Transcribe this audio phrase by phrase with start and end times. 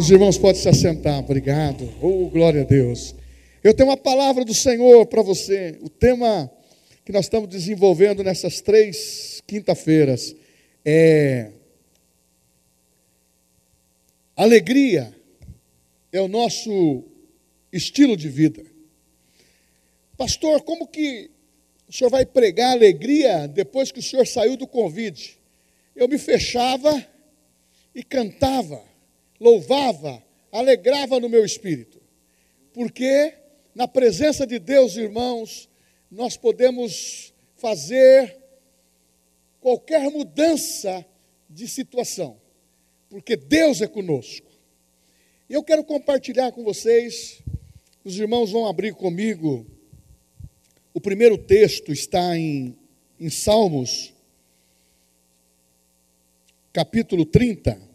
[0.00, 1.86] Os irmãos podem se assentar, obrigado.
[2.00, 3.14] Oh, glória a Deus.
[3.62, 5.78] Eu tenho uma palavra do Senhor para você.
[5.82, 6.50] O tema
[7.04, 10.34] que nós estamos desenvolvendo nessas três quinta-feiras
[10.86, 11.50] é
[14.34, 15.14] alegria
[16.10, 17.04] é o nosso
[17.70, 18.64] estilo de vida.
[20.16, 21.30] Pastor, como que
[21.86, 25.38] o senhor vai pregar alegria depois que o senhor saiu do convite?
[25.94, 27.06] Eu me fechava
[27.94, 28.82] e cantava,
[29.40, 30.22] louvava,
[30.52, 32.00] alegrava no meu espírito.
[32.74, 33.34] Porque
[33.74, 35.68] na presença de Deus, irmãos,
[36.10, 38.36] nós podemos fazer
[39.60, 41.04] qualquer mudança
[41.48, 42.40] de situação,
[43.08, 44.48] porque Deus é conosco.
[45.48, 47.42] E eu quero compartilhar com vocês,
[48.04, 49.66] os irmãos vão abrir comigo,
[50.94, 52.76] o primeiro texto está em,
[53.18, 54.12] em Salmos,
[56.72, 57.89] capítulo 30.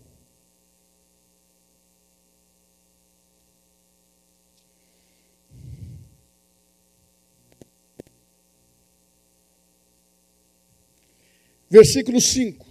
[11.75, 12.65] Versículo 5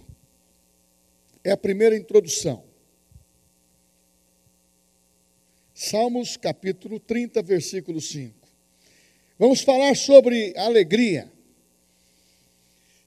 [1.43, 2.63] é a primeira introdução.
[5.75, 8.33] Salmos capítulo 30, versículo 5.
[9.37, 11.31] Vamos falar sobre alegria.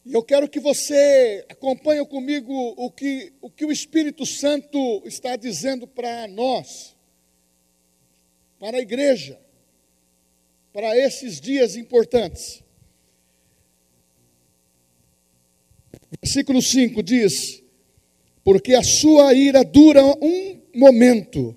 [0.07, 5.35] E eu quero que você acompanhe comigo o que, o que o Espírito Santo está
[5.35, 6.95] dizendo para nós,
[8.61, 9.37] para a igreja,
[10.73, 12.63] para esses dias importantes.
[16.23, 17.62] Versículo 5 diz:
[18.42, 21.55] Porque a sua ira dura um momento,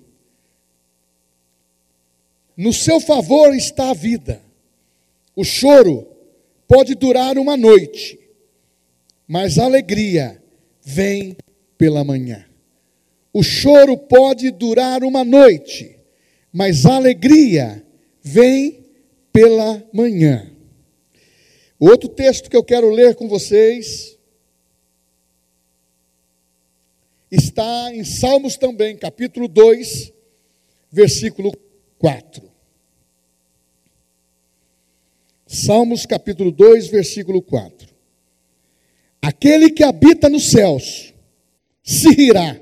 [2.56, 4.42] no seu favor está a vida.
[5.34, 6.06] O choro
[6.68, 8.18] pode durar uma noite,
[9.26, 10.42] mas a alegria
[10.82, 11.36] vem
[11.78, 12.44] pela manhã.
[13.32, 15.96] O choro pode durar uma noite,
[16.52, 17.82] mas a alegria
[18.22, 18.84] vem
[19.32, 20.50] pela manhã.
[21.80, 24.18] Outro texto que eu quero ler com vocês
[27.34, 30.12] está em Salmos também, capítulo 2,
[30.90, 31.50] versículo
[31.98, 32.52] 4.
[35.46, 37.88] Salmos capítulo 2, versículo 4.
[39.22, 41.14] Aquele que habita nos céus
[41.82, 42.60] se rirá,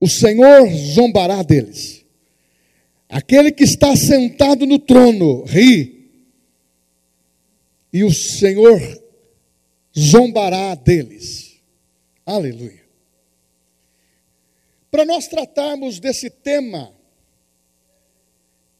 [0.00, 2.06] o Senhor zombará deles.
[3.08, 6.08] Aquele que está sentado no trono ri,
[7.92, 8.80] e o Senhor
[9.98, 11.49] zombará deles.
[12.30, 12.84] Aleluia.
[14.88, 16.94] Para nós tratarmos desse tema,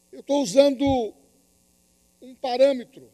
[0.09, 1.13] eu estou usando
[2.21, 3.11] um parâmetro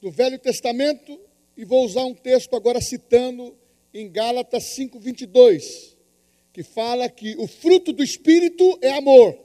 [0.00, 1.20] do Velho Testamento
[1.56, 3.58] e vou usar um texto agora citando
[3.92, 5.96] em Gálatas 5:22,
[6.52, 9.36] que fala que o fruto do espírito é amor,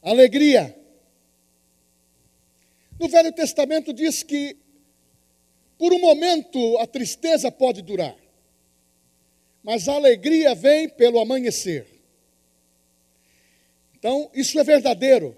[0.00, 0.74] alegria.
[2.98, 4.56] No Velho Testamento diz que
[5.80, 8.14] por um momento a tristeza pode durar,
[9.62, 11.86] mas a alegria vem pelo amanhecer.
[13.94, 15.34] Então, isso é verdadeiro.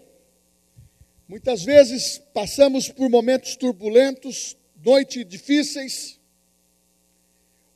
[1.29, 6.19] Muitas vezes passamos por momentos turbulentos, noites difíceis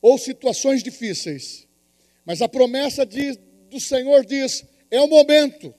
[0.01, 1.65] ou situações difíceis,
[2.25, 3.39] mas a promessa diz,
[3.69, 5.73] do Senhor diz: é o momento,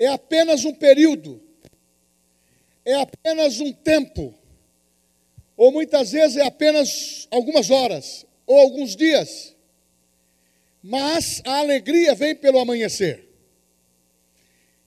[0.00, 1.40] é apenas um período,
[2.84, 4.36] é apenas um tempo
[5.56, 9.56] ou muitas vezes é apenas algumas horas, ou alguns dias.
[10.82, 13.26] Mas a alegria vem pelo amanhecer.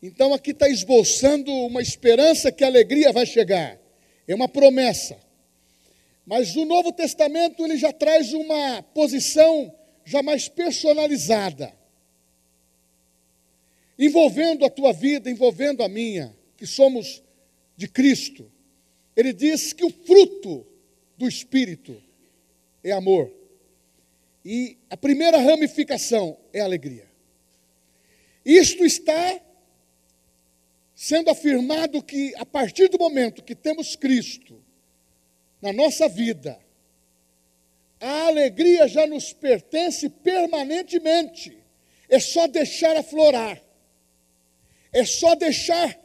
[0.02, 3.78] Então aqui está esboçando uma esperança que a alegria vai chegar.
[4.28, 5.20] É uma promessa.
[6.26, 9.74] Mas o Novo Testamento ele já traz uma posição
[10.06, 11.74] já mais personalizada.
[13.98, 17.22] Envolvendo a tua vida, envolvendo a minha, que somos
[17.76, 18.50] de Cristo.
[19.20, 20.66] Ele diz que o fruto
[21.18, 22.02] do Espírito
[22.82, 23.30] é amor.
[24.46, 27.06] E a primeira ramificação é alegria.
[28.46, 29.42] Isto está
[30.96, 34.64] sendo afirmado que a partir do momento que temos Cristo
[35.62, 36.58] na nossa vida,
[38.00, 41.62] a alegria já nos pertence permanentemente.
[42.08, 43.62] É só deixar aflorar.
[44.94, 46.00] É só deixar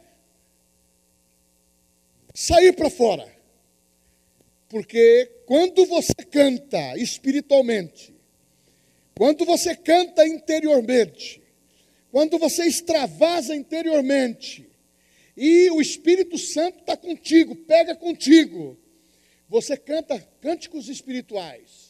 [2.35, 3.33] sair para fora.
[4.67, 8.13] Porque quando você canta espiritualmente,
[9.15, 11.41] quando você canta interiormente,
[12.11, 14.67] quando você extravasa interiormente,
[15.37, 18.77] e o Espírito Santo está contigo, pega contigo,
[19.47, 21.85] você canta cânticos espirituais.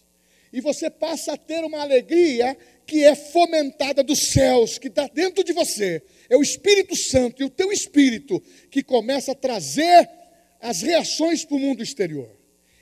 [0.53, 5.43] e você passa a ter uma alegria que é fomentada dos céus, que está dentro
[5.43, 6.01] de você.
[6.29, 8.41] É o Espírito Santo e o teu espírito
[8.71, 10.07] que começa a trazer
[10.61, 12.29] as reações para o mundo exterior.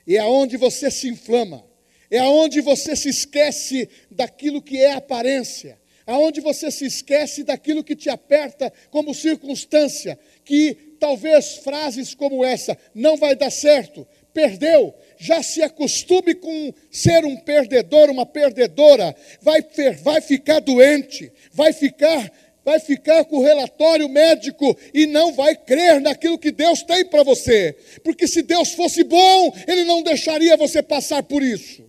[0.05, 1.65] E é aonde você se inflama,
[2.09, 7.95] é aonde você se esquece daquilo que é aparência, aonde você se esquece daquilo que
[7.95, 15.41] te aperta como circunstância, que talvez frases como essa, não vai dar certo, perdeu, já
[15.43, 19.63] se acostume com ser um perdedor, uma perdedora, vai,
[20.01, 22.31] vai ficar doente, vai ficar,
[22.63, 27.23] vai ficar com o relatório médico e não vai crer naquilo que Deus tem para
[27.23, 27.75] você.
[28.03, 31.83] Porque se Deus fosse bom, Ele não deixaria você passar por isso.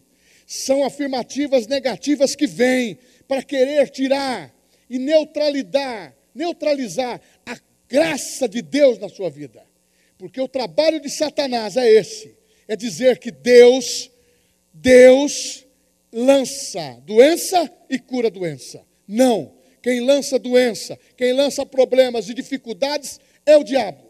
[0.46, 4.52] São afirmativas negativas que vêm para querer tirar
[4.90, 7.56] e neutralizar, neutralizar a
[7.88, 9.62] graça de Deus na sua vida.
[10.18, 12.36] Porque o trabalho de Satanás é esse:
[12.68, 14.10] é dizer que Deus,
[14.72, 15.64] Deus
[16.12, 18.84] lança doença e cura doença.
[19.06, 19.53] Não.
[19.84, 24.02] Quem lança doença, quem lança problemas e dificuldades é o diabo.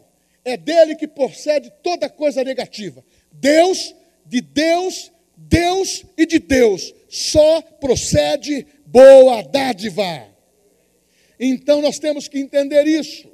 [0.45, 3.03] É dele que procede toda coisa negativa.
[3.29, 3.93] Deus,
[4.25, 10.33] de Deus, Deus e de Deus só procede boa dádiva.
[11.37, 13.29] Então nós temos que entender isso.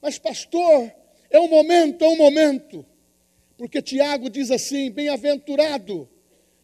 [0.00, 0.90] Mas, pastor,
[1.28, 2.82] é um momento, é um momento.
[3.58, 6.08] Porque Tiago diz assim: bem-aventurado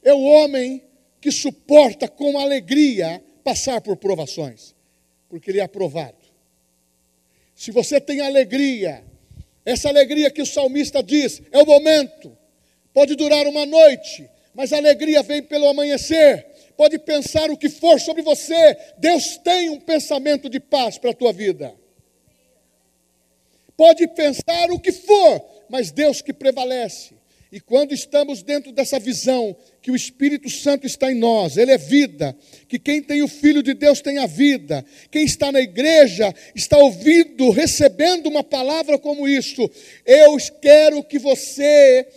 [0.03, 0.83] é o homem
[1.21, 4.75] que suporta com alegria passar por provações,
[5.29, 6.17] porque ele é aprovado.
[7.55, 9.05] Se você tem alegria,
[9.65, 12.37] essa alegria que o salmista diz, é o momento,
[12.93, 16.47] pode durar uma noite, mas a alegria vem pelo amanhecer.
[16.77, 21.15] Pode pensar o que for sobre você, Deus tem um pensamento de paz para a
[21.15, 21.75] tua vida.
[23.77, 27.15] Pode pensar o que for, mas Deus que prevalece.
[27.53, 31.77] E quando estamos dentro dessa visão que o Espírito Santo está em nós, ele é
[31.77, 32.35] vida,
[32.67, 36.79] que quem tem o Filho de Deus tem a vida, quem está na igreja está
[36.79, 39.71] ouvindo, recebendo uma palavra como isso.
[40.07, 42.09] Eu quero que você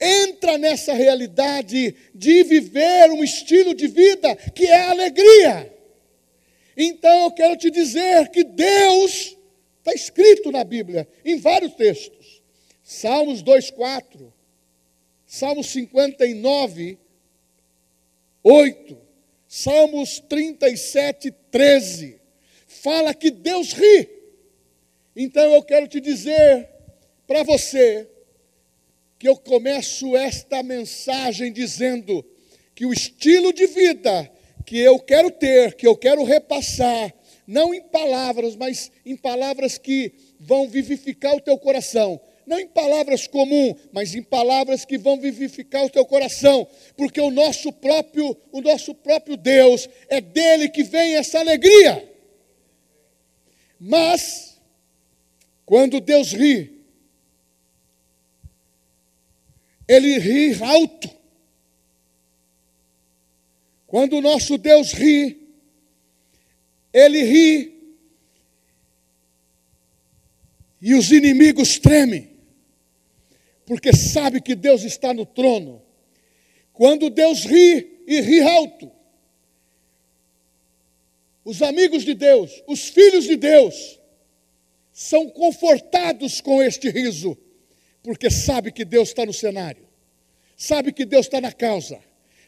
[0.00, 5.70] entra nessa realidade de viver um estilo de vida que é alegria.
[6.74, 9.36] Então eu quero te dizer que Deus
[9.78, 12.40] está escrito na Bíblia, em vários textos.
[12.82, 14.39] Salmos 2,4,
[15.32, 16.98] Salmos 59,
[18.42, 18.98] 8,
[19.46, 22.20] Salmos 37, 13,
[22.66, 24.10] fala que Deus ri.
[25.14, 26.68] Então eu quero te dizer
[27.28, 28.08] para você
[29.20, 32.26] que eu começo esta mensagem dizendo
[32.74, 34.28] que o estilo de vida
[34.66, 37.14] que eu quero ter, que eu quero repassar,
[37.46, 43.28] não em palavras, mas em palavras que vão vivificar o teu coração, não em palavras
[43.28, 46.66] comuns, mas em palavras que vão vivificar o teu coração,
[46.96, 52.12] porque o nosso próprio, o nosso próprio Deus é dele que vem essa alegria.
[53.78, 54.60] Mas
[55.64, 56.84] quando Deus ri,
[59.86, 61.08] ele ri alto.
[63.86, 65.54] Quando o nosso Deus ri,
[66.92, 67.94] ele ri
[70.82, 72.29] e os inimigos tremem
[73.70, 75.80] porque sabe que Deus está no trono.
[76.72, 78.90] Quando Deus ri e ri alto,
[81.44, 84.00] os amigos de Deus, os filhos de Deus,
[84.92, 87.38] são confortados com este riso,
[88.02, 89.86] porque sabe que Deus está no cenário,
[90.56, 92.00] sabe que Deus está na causa,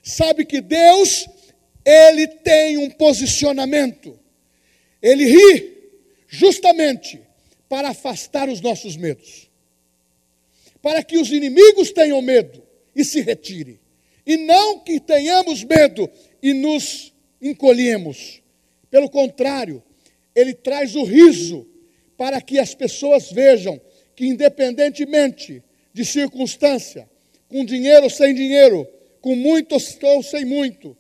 [0.02, 1.29] sabe que Deus,
[1.85, 4.19] Ele tem um posicionamento,
[5.00, 5.93] Ele ri
[6.26, 7.23] justamente
[7.69, 9.51] para afastar os nossos medos
[10.83, 12.61] para que os inimigos tenham medo
[12.95, 13.79] e se retirem,
[14.27, 16.11] e não que tenhamos medo
[16.43, 18.43] e nos encolhemos.
[18.91, 19.83] Pelo contrário,
[20.35, 21.67] ele traz o riso
[22.17, 23.81] para que as pessoas vejam
[24.15, 25.62] que, independentemente
[25.93, 27.09] de circunstância,
[27.49, 28.87] com dinheiro ou sem dinheiro,
[29.21, 30.97] com muito ou sem muito,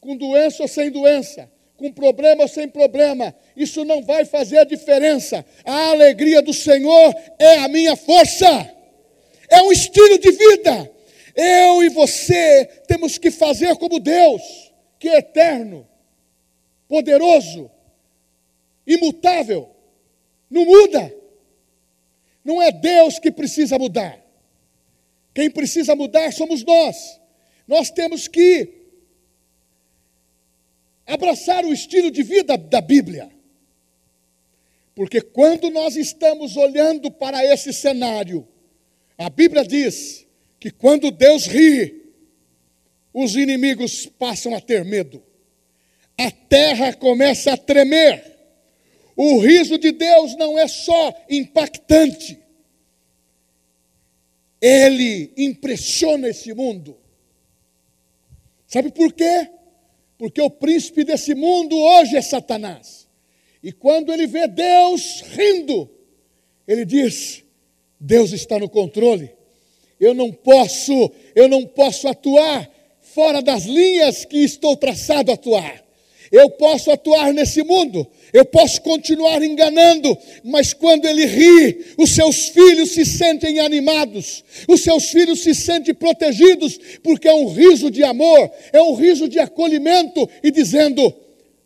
[0.00, 4.64] com doença ou sem doença, com problema ou sem problema, isso não vai fazer a
[4.64, 5.44] diferença.
[5.64, 8.75] A alegria do Senhor é a minha força
[9.48, 10.92] é um estilo de vida.
[11.34, 14.42] Eu e você temos que fazer como Deus,
[14.98, 15.86] que é eterno,
[16.88, 17.70] poderoso,
[18.86, 19.68] imutável,
[20.48, 21.14] não muda.
[22.44, 24.24] Não é Deus que precisa mudar.
[25.34, 27.20] Quem precisa mudar somos nós.
[27.66, 28.72] Nós temos que
[31.04, 33.30] abraçar o estilo de vida da Bíblia.
[34.94, 38.48] Porque quando nós estamos olhando para esse cenário,
[39.18, 40.26] a Bíblia diz
[40.60, 42.12] que quando Deus ri,
[43.12, 45.22] os inimigos passam a ter medo.
[46.18, 48.36] A terra começa a tremer.
[49.16, 52.38] O riso de Deus não é só impactante,
[54.60, 56.98] ele impressiona esse mundo.
[58.66, 59.48] Sabe por quê?
[60.18, 63.08] Porque o príncipe desse mundo hoje é Satanás.
[63.62, 65.90] E quando ele vê Deus rindo,
[66.68, 67.42] ele diz:
[67.98, 69.30] Deus está no controle.
[69.98, 75.86] Eu não posso, eu não posso atuar fora das linhas que estou traçado a atuar.
[76.30, 82.48] Eu posso atuar nesse mundo, eu posso continuar enganando, mas quando ele ri, os seus
[82.48, 88.02] filhos se sentem animados, os seus filhos se sentem protegidos, porque é um riso de
[88.02, 91.14] amor, é um riso de acolhimento e dizendo: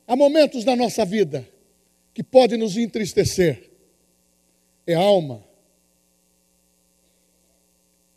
[0.07, 1.47] há momentos na nossa vida
[2.13, 3.71] que podem nos entristecer,
[4.87, 5.43] é alma,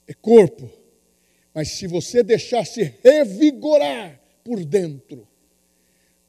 [0.08, 0.70] é corpo,
[1.54, 5.28] mas se você deixar se revigorar por dentro,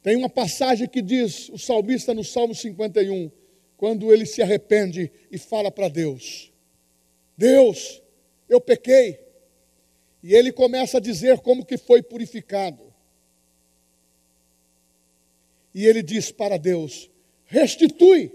[0.03, 3.31] tem uma passagem que diz, o salmista no Salmo 51,
[3.77, 6.53] quando ele se arrepende e fala para Deus:
[7.37, 8.03] Deus,
[8.49, 9.19] eu pequei.
[10.23, 12.83] E ele começa a dizer como que foi purificado.
[15.75, 17.11] E ele diz para Deus:
[17.47, 18.33] restitui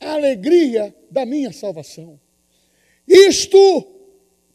[0.00, 2.20] a alegria da minha salvação.
[3.06, 3.97] Isto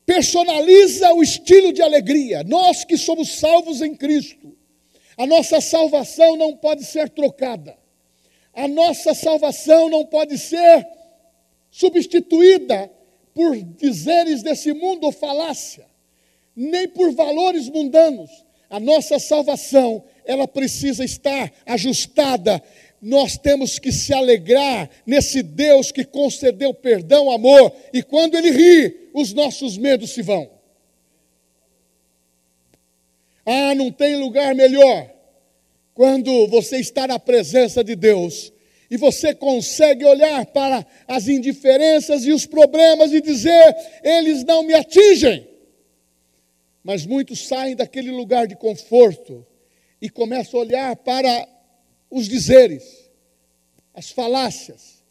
[0.05, 2.43] personaliza o estilo de alegria.
[2.43, 4.55] Nós que somos salvos em Cristo,
[5.17, 7.77] a nossa salvação não pode ser trocada.
[8.53, 10.87] A nossa salvação não pode ser
[11.71, 12.91] substituída
[13.33, 15.87] por dizeres desse mundo ou falácia,
[16.55, 18.29] nem por valores mundanos.
[18.69, 22.61] A nossa salvação, ela precisa estar ajustada.
[23.05, 29.09] Nós temos que se alegrar nesse Deus que concedeu perdão, amor, e quando ele ri,
[29.13, 30.49] os nossos medos se vão.
[33.45, 35.11] Ah, não tem lugar melhor.
[35.93, 38.53] Quando você está na presença de Deus
[38.89, 44.73] e você consegue olhar para as indiferenças e os problemas e dizer: eles não me
[44.73, 45.45] atingem.
[46.81, 49.45] Mas muitos saem daquele lugar de conforto
[50.01, 51.52] e começam a olhar para
[52.13, 53.09] os dizeres,
[53.91, 55.03] as falácias,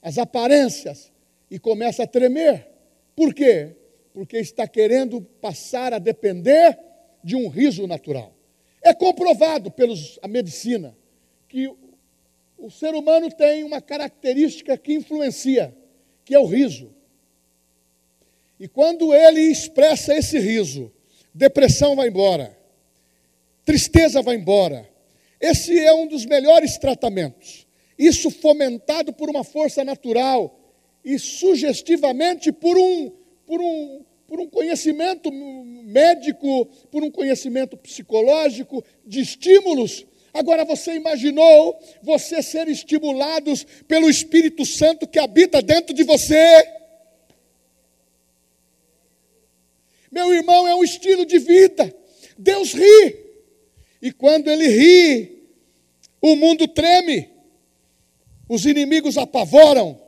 [0.00, 1.10] as aparências
[1.50, 2.68] e começa a tremer.
[3.16, 3.74] Por quê?
[4.12, 6.78] Porque está querendo passar a depender
[7.24, 8.32] de um riso natural.
[8.80, 9.96] É comprovado pela
[10.28, 10.96] medicina
[11.48, 11.68] que
[12.56, 15.76] o ser humano tem uma característica que influencia,
[16.24, 16.94] que é o riso.
[18.60, 20.92] E quando ele expressa esse riso,
[21.34, 22.56] depressão vai embora,
[23.64, 24.93] tristeza vai embora.
[25.44, 27.66] Esse é um dos melhores tratamentos.
[27.98, 30.58] Isso fomentado por uma força natural
[31.04, 33.12] e sugestivamente por um,
[33.44, 40.06] por um, por um conhecimento médico, por um conhecimento psicológico, de estímulos.
[40.32, 46.64] Agora você imaginou você ser estimulados pelo Espírito Santo que habita dentro de você?
[50.10, 51.94] Meu irmão, é um estilo de vida.
[52.38, 53.24] Deus ri.
[54.00, 55.33] E quando ele ri,
[56.24, 57.28] o mundo treme.
[58.48, 60.00] Os inimigos apavoram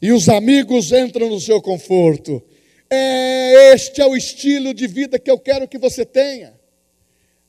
[0.00, 2.42] e os amigos entram no seu conforto.
[2.88, 6.58] É, este é o estilo de vida que eu quero que você tenha.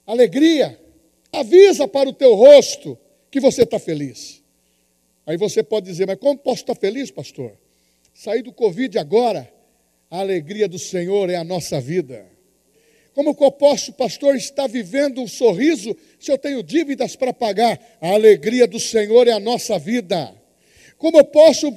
[0.05, 0.77] Alegria.
[1.31, 2.97] Avisa para o teu rosto
[3.31, 4.43] que você está feliz.
[5.25, 7.57] Aí você pode dizer, mas como posso estar feliz, pastor?
[8.13, 9.51] Sair do Covid agora,
[10.11, 12.25] a alegria do Senhor é a nossa vida.
[13.13, 17.79] Como que eu posso, pastor, estar vivendo um sorriso se eu tenho dívidas para pagar?
[18.01, 20.33] A alegria do Senhor é a nossa vida.
[20.97, 21.71] Como eu posso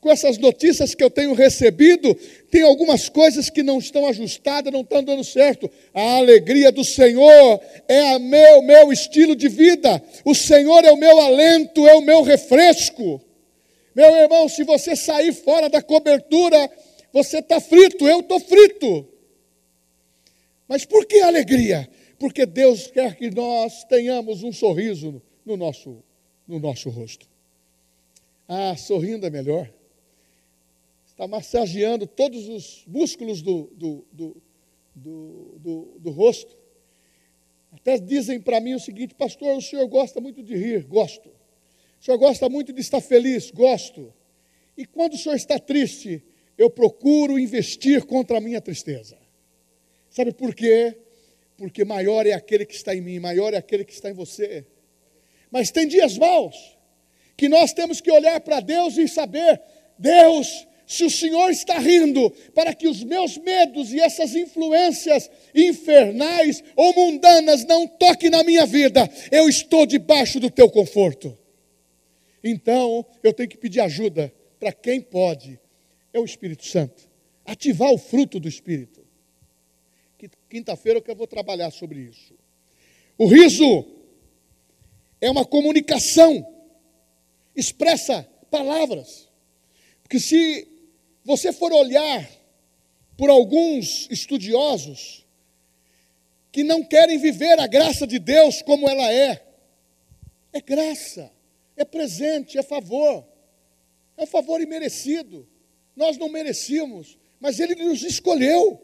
[0.00, 2.14] com essas notícias que eu tenho recebido,
[2.50, 5.70] tem algumas coisas que não estão ajustadas, não estão dando certo.
[5.92, 10.02] A alegria do Senhor é o meu, meu estilo de vida.
[10.24, 13.20] O Senhor é o meu alento, é o meu refresco.
[13.94, 16.70] Meu irmão, se você sair fora da cobertura,
[17.12, 19.17] você está frito, eu estou frito.
[20.68, 21.88] Mas por que alegria?
[22.18, 26.02] Porque Deus quer que nós tenhamos um sorriso no nosso,
[26.46, 27.26] no nosso rosto.
[28.46, 29.72] Ah, sorrindo é melhor
[31.18, 34.42] está massageando todos os músculos do, do, do,
[34.94, 36.56] do, do rosto.
[37.72, 41.28] Até dizem para mim o seguinte, pastor, o senhor gosta muito de rir, gosto.
[42.00, 44.14] O senhor gosta muito de estar feliz, gosto.
[44.76, 46.22] E quando o senhor está triste,
[46.56, 49.18] eu procuro investir contra a minha tristeza.
[50.18, 50.96] Sabe por quê?
[51.56, 54.66] Porque maior é aquele que está em mim, maior é aquele que está em você.
[55.48, 56.56] Mas tem dias maus
[57.36, 59.62] que nós temos que olhar para Deus e saber:
[59.96, 66.64] Deus, se o Senhor está rindo para que os meus medos e essas influências infernais
[66.74, 71.38] ou mundanas não toquem na minha vida, eu estou debaixo do teu conforto.
[72.42, 75.60] Então, eu tenho que pedir ajuda para quem pode,
[76.12, 77.08] é o Espírito Santo.
[77.46, 78.97] Ativar o fruto do Espírito.
[80.48, 82.34] Quinta-feira que eu vou trabalhar sobre isso.
[83.18, 83.84] O riso
[85.20, 86.46] é uma comunicação,
[87.54, 89.28] expressa palavras.
[90.02, 90.66] Porque se
[91.24, 92.26] você for olhar
[93.16, 95.26] por alguns estudiosos
[96.50, 99.44] que não querem viver a graça de Deus como ela é,
[100.52, 101.30] é graça,
[101.76, 103.26] é presente, é favor,
[104.16, 105.46] é um favor imerecido.
[105.94, 108.80] Nós não merecíamos, mas Ele nos escolheu,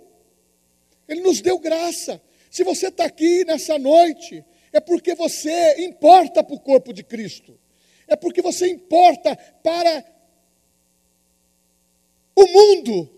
[1.08, 2.20] Ele nos deu graça.
[2.50, 7.58] Se você está aqui nessa noite, é porque você importa para o corpo de Cristo,
[8.06, 10.04] é porque você importa para
[12.36, 13.10] o mundo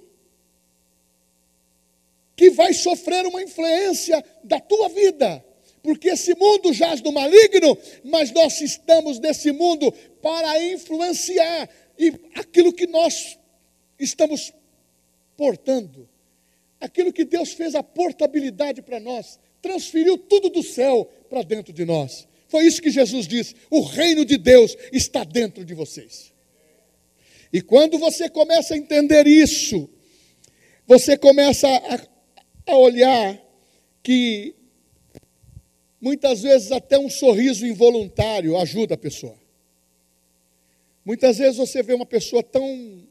[2.36, 5.44] que vai sofrer uma influência da tua vida.
[5.82, 9.90] Porque esse mundo jaz no maligno, mas nós estamos nesse mundo
[10.20, 13.38] para influenciar e aquilo que nós
[13.98, 14.52] estamos
[15.36, 16.08] portando,
[16.86, 21.84] aquilo que Deus fez a portabilidade para nós, transferiu tudo do céu para dentro de
[21.84, 22.26] nós.
[22.48, 26.32] Foi isso que Jesus disse: o reino de Deus está dentro de vocês.
[27.52, 29.88] E quando você começa a entender isso,
[30.86, 33.40] você começa a, a olhar
[34.02, 34.54] que
[36.00, 39.36] muitas vezes até um sorriso involuntário ajuda a pessoa.
[41.04, 43.06] Muitas vezes você vê uma pessoa tão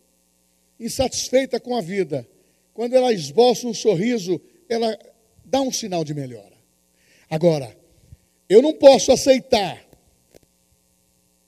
[0.79, 2.27] insatisfeita com a vida,
[2.75, 4.99] quando ela esboça um sorriso, ela
[5.45, 6.53] dá um sinal de melhora.
[7.29, 7.75] Agora,
[8.49, 9.81] eu não posso aceitar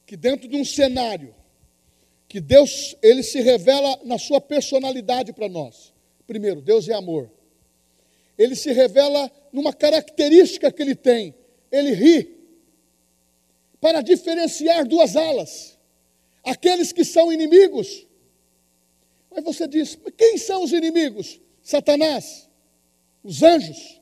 [0.05, 1.35] que dentro de um cenário
[2.29, 5.93] que Deus, ele se revela na sua personalidade para nós.
[6.25, 7.29] Primeiro, Deus é amor.
[8.37, 11.35] Ele se revela numa característica que ele tem.
[11.69, 12.37] Ele ri
[13.81, 15.77] para diferenciar duas alas.
[16.41, 18.06] Aqueles que são inimigos.
[19.37, 21.39] Mas você diz, quem são os inimigos?
[21.61, 22.49] Satanás,
[23.23, 24.01] os anjos,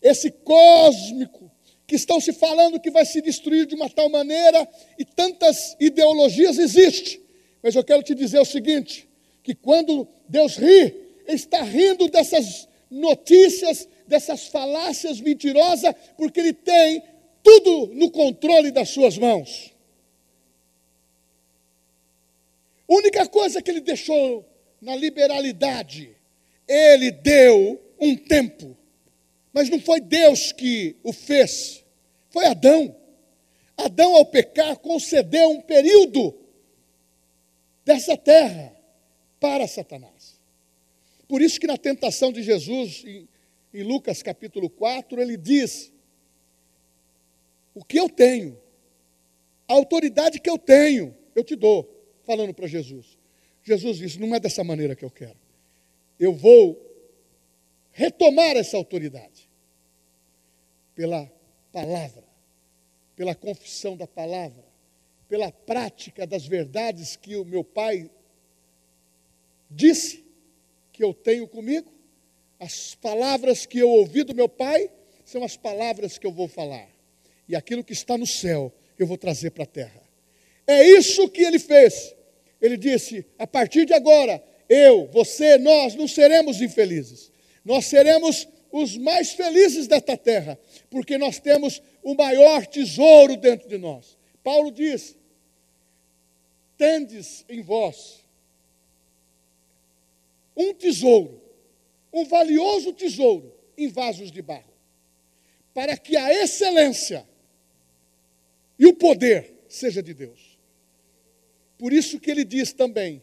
[0.00, 1.50] esse cósmico
[1.86, 4.66] que estão se falando que vai se destruir de uma tal maneira
[4.98, 7.20] e tantas ideologias existem.
[7.62, 9.06] Mas eu quero te dizer o seguinte:
[9.42, 10.94] que quando Deus ri,
[11.26, 17.02] Ele está rindo dessas notícias, dessas falácias mentirosas, porque Ele tem
[17.42, 19.74] tudo no controle das suas mãos.
[22.88, 24.53] A única coisa que Ele deixou
[24.84, 26.14] na liberalidade,
[26.68, 28.76] Ele deu um tempo.
[29.52, 31.84] Mas não foi Deus que o fez,
[32.28, 32.94] foi Adão.
[33.76, 36.34] Adão, ao pecar, concedeu um período
[37.84, 38.76] dessa terra
[39.40, 40.38] para Satanás.
[41.26, 43.28] Por isso que na tentação de Jesus, em,
[43.72, 45.92] em Lucas capítulo 4, ele diz:
[47.74, 48.60] O que eu tenho,
[49.66, 51.88] a autoridade que eu tenho, eu te dou,
[52.24, 53.23] falando para Jesus.
[53.64, 55.36] Jesus disse: Não é dessa maneira que eu quero.
[56.20, 56.80] Eu vou
[57.90, 59.48] retomar essa autoridade
[60.94, 61.30] pela
[61.72, 62.24] palavra,
[63.16, 64.64] pela confissão da palavra,
[65.28, 68.10] pela prática das verdades que o meu pai
[69.70, 70.24] disse
[70.92, 71.92] que eu tenho comigo,
[72.60, 74.88] as palavras que eu ouvi do meu pai
[75.24, 76.88] são as palavras que eu vou falar.
[77.48, 80.02] E aquilo que está no céu eu vou trazer para a terra.
[80.66, 82.14] É isso que ele fez.
[82.60, 87.30] Ele disse: a partir de agora, eu, você, nós não seremos infelizes.
[87.64, 90.58] Nós seremos os mais felizes desta terra,
[90.90, 94.18] porque nós temos o maior tesouro dentro de nós.
[94.42, 95.16] Paulo diz:
[96.76, 98.24] tendes em vós
[100.56, 101.40] um tesouro,
[102.12, 104.72] um valioso tesouro em vasos de barro,
[105.72, 107.26] para que a excelência
[108.78, 110.53] e o poder seja de Deus.
[111.84, 113.22] Por isso que ele diz também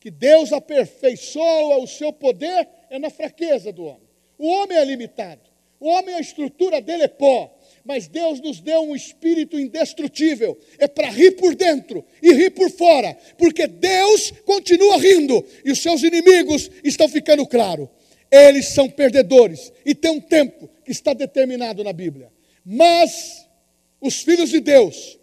[0.00, 4.08] que Deus aperfeiçoa o seu poder é na fraqueza do homem.
[4.38, 5.42] O homem é limitado.
[5.78, 10.88] O homem, a estrutura dele é pó mas Deus nos deu um espírito indestrutível, é
[10.88, 16.02] para rir por dentro e rir por fora, porque Deus continua rindo e os seus
[16.02, 17.90] inimigos estão ficando claro.
[18.30, 22.32] Eles são perdedores e tem um tempo que está determinado na Bíblia.
[22.64, 23.46] Mas
[24.00, 25.19] os filhos de Deus,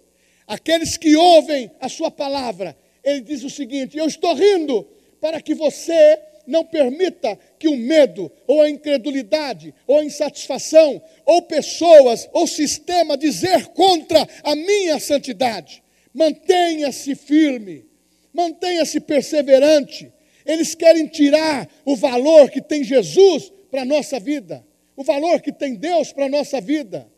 [0.48, 4.88] aqueles que ouvem a sua palavra, ele diz o seguinte: Eu estou rindo
[5.20, 11.42] para que você não permita que o medo, ou a incredulidade, ou a insatisfação, ou
[11.42, 15.84] pessoas, ou sistema dizer contra a minha santidade.
[16.14, 17.86] Mantenha-se firme,
[18.34, 20.12] mantenha-se perseverante.
[20.46, 25.52] Eles querem tirar o valor que tem Jesus para a nossa vida, o valor que
[25.52, 27.12] tem Deus para a nossa vida.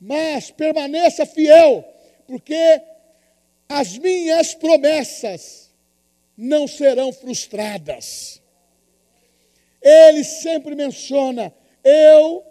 [0.00, 1.84] Mas permaneça fiel,
[2.26, 2.80] porque
[3.68, 5.70] as minhas promessas
[6.36, 8.40] não serão frustradas.
[9.80, 12.44] Ele sempre menciona: Eu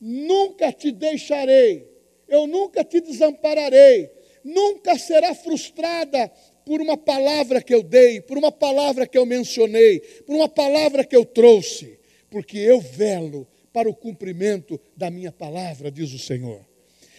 [0.00, 1.86] nunca te deixarei,
[2.28, 4.10] eu nunca te desampararei,
[4.44, 6.30] nunca será frustrada
[6.64, 11.04] por uma palavra que eu dei, por uma palavra que eu mencionei, por uma palavra
[11.04, 11.98] que eu trouxe,
[12.30, 16.60] porque eu velo para o cumprimento da minha palavra, diz o Senhor.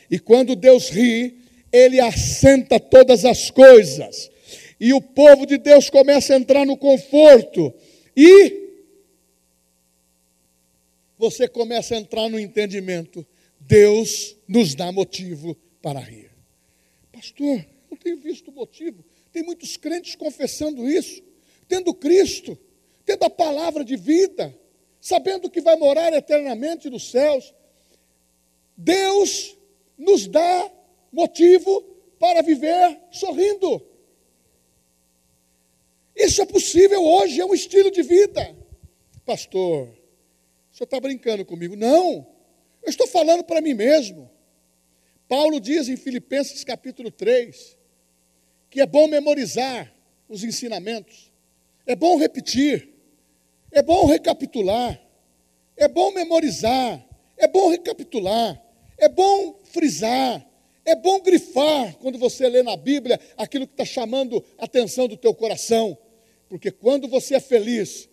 [0.09, 1.39] E quando Deus ri,
[1.71, 4.29] ele assenta todas as coisas,
[4.79, 7.73] e o povo de Deus começa a entrar no conforto,
[8.15, 8.69] e
[11.17, 13.27] você começa a entrar no entendimento.
[13.59, 16.31] Deus nos dá motivo para rir.
[17.11, 19.03] Pastor, não tenho visto motivo.
[19.31, 21.21] Tem muitos crentes confessando isso,
[21.67, 22.57] tendo Cristo,
[23.05, 24.57] tendo a palavra de vida,
[25.01, 27.53] sabendo que vai morar eternamente nos céus.
[28.77, 29.57] Deus
[29.97, 30.71] nos dá
[31.11, 31.81] motivo
[32.19, 33.85] para viver sorrindo.
[36.15, 38.55] Isso é possível hoje, é um estilo de vida.
[39.25, 41.75] Pastor, o senhor está brincando comigo?
[41.75, 42.27] Não,
[42.83, 44.29] eu estou falando para mim mesmo.
[45.27, 47.77] Paulo diz em Filipenses capítulo 3
[48.69, 49.91] que é bom memorizar
[50.27, 51.31] os ensinamentos,
[51.85, 52.89] é bom repetir,
[53.71, 55.01] é bom recapitular,
[55.75, 57.03] é bom memorizar,
[57.35, 58.61] é bom recapitular,
[58.97, 60.45] é bom frisar,
[60.89, 65.15] é bom grifar quando você lê na Bíblia aquilo que está chamando a atenção do
[65.15, 65.97] teu coração,
[66.47, 68.09] porque quando você é feliz,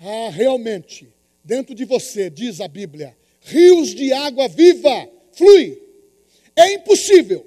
[0.00, 1.12] ah, realmente,
[1.44, 5.80] dentro de você, diz a Bíblia, rios de água viva flui.
[6.54, 7.46] É impossível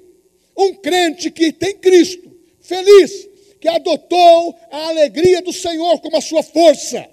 [0.56, 3.28] um crente que tem Cristo, feliz,
[3.60, 7.08] que adotou a alegria do Senhor como a sua força,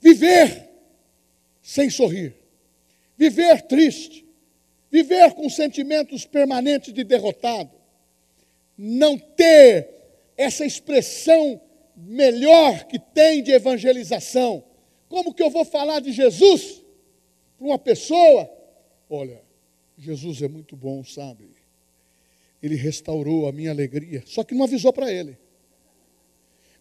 [0.00, 0.68] viver
[1.62, 2.34] sem sorrir,
[3.16, 4.25] viver triste,
[4.96, 7.70] viver com sentimentos permanentes de derrotado,
[8.78, 9.90] não ter
[10.38, 11.60] essa expressão
[11.94, 14.64] melhor que tem de evangelização.
[15.06, 16.82] Como que eu vou falar de Jesus
[17.58, 18.50] para uma pessoa?
[19.10, 19.42] Olha,
[19.98, 21.50] Jesus é muito bom, sabe?
[22.62, 25.38] Ele restaurou a minha alegria, só que não avisou para ele.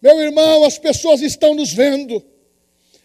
[0.01, 2.23] Meu irmão, as pessoas estão nos vendo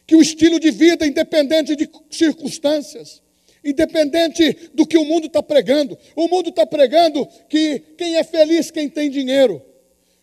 [0.07, 3.23] que o estilo de vida, independente de circunstâncias,
[3.64, 5.99] independente do que o mundo está pregando.
[6.16, 9.62] O mundo está pregando que quem é feliz, quem tem dinheiro.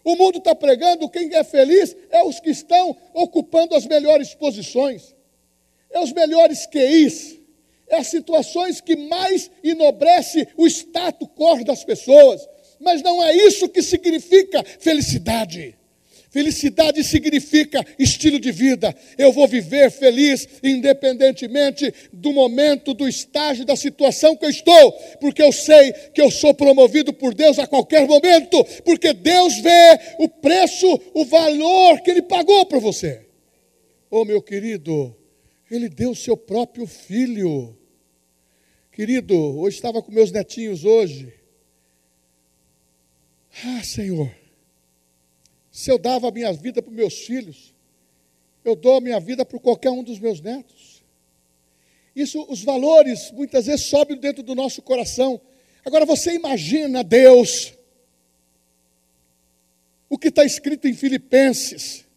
[0.04, 5.14] O mundo está pregando quem é feliz é os que estão ocupando as melhores posições,
[5.90, 7.38] é os melhores QIs,
[7.88, 12.48] é as situações que mais enobrece o status quo das pessoas.
[12.80, 15.77] Mas não é isso que significa felicidade.
[16.38, 18.96] Felicidade significa estilo de vida.
[19.18, 25.42] Eu vou viver feliz, independentemente do momento, do estágio, da situação que eu estou, porque
[25.42, 30.30] eu sei que eu sou promovido por Deus a qualquer momento, porque Deus vê o
[30.30, 33.26] preço, o valor que Ele pagou para você.
[34.08, 35.18] Oh, meu querido,
[35.72, 37.76] Ele deu o seu próprio filho.
[38.92, 41.34] Querido, hoje estava com meus netinhos hoje.
[43.66, 44.37] Ah, Senhor
[45.78, 47.72] se eu dava a minha vida para meus filhos,
[48.66, 51.04] eu dou a minha vida para qualquer um dos meus netos.
[52.16, 55.40] Isso, os valores muitas vezes sobem dentro do nosso coração.
[55.86, 57.76] Agora você imagina Deus,
[60.10, 62.08] o que está escrito em Filipenses.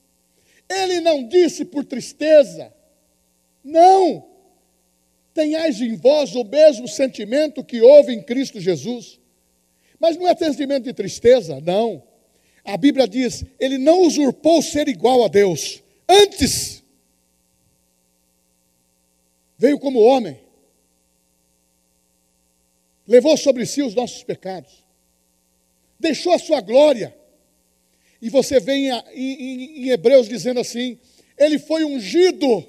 [0.66, 2.72] Ele não disse por tristeza,
[3.62, 4.26] não.
[5.34, 9.20] Tenhais em vós o mesmo sentimento que houve em Cristo Jesus.
[9.98, 12.08] Mas não é sentimento de tristeza, não.
[12.72, 15.82] A Bíblia diz: ele não usurpou ser igual a Deus.
[16.08, 16.82] Antes,
[19.58, 20.40] veio como homem,
[23.06, 24.84] levou sobre si os nossos pecados,
[25.98, 27.14] deixou a sua glória.
[28.22, 30.98] E você vê em, em, em Hebreus dizendo assim:
[31.36, 32.66] ele foi ungido,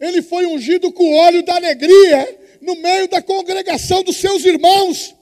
[0.00, 5.14] ele foi ungido com óleo da alegria no meio da congregação dos seus irmãos.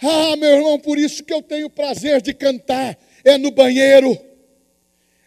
[0.00, 4.16] Ah, meu irmão, por isso que eu tenho prazer de cantar é no banheiro,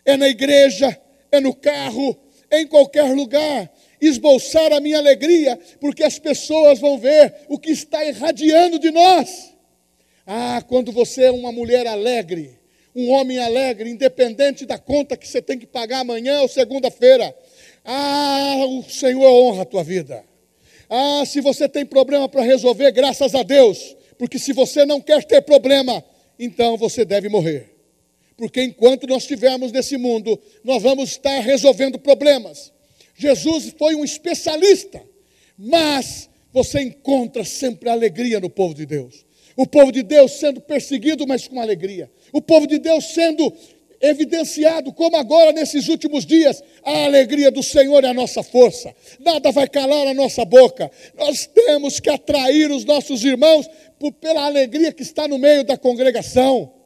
[0.06, 0.96] é na igreja,
[1.32, 2.16] é no carro,
[2.50, 3.70] é em qualquer lugar.
[4.00, 9.54] Esboçar a minha alegria, porque as pessoas vão ver o que está irradiando de nós.
[10.26, 12.60] Ah, quando você é uma mulher alegre,
[12.96, 17.36] um homem alegre, independente da conta que você tem que pagar amanhã ou segunda-feira.
[17.84, 20.24] Ah, o Senhor honra a tua vida.
[20.90, 25.24] Ah, se você tem problema para resolver, graças a Deus, porque se você não quer
[25.24, 26.04] ter problema,
[26.38, 27.77] então você deve morrer
[28.38, 32.72] porque enquanto nós estivermos nesse mundo, nós vamos estar resolvendo problemas.
[33.16, 35.02] Jesus foi um especialista,
[35.58, 39.26] mas você encontra sempre alegria no povo de Deus.
[39.56, 42.12] O povo de Deus sendo perseguido, mas com alegria.
[42.32, 43.52] O povo de Deus sendo
[44.00, 49.52] evidenciado, como agora nesses últimos dias, a alegria do Senhor é a nossa força, nada
[49.52, 50.92] vai calar a nossa boca.
[51.18, 55.76] Nós temos que atrair os nossos irmãos por, pela alegria que está no meio da
[55.76, 56.77] congregação.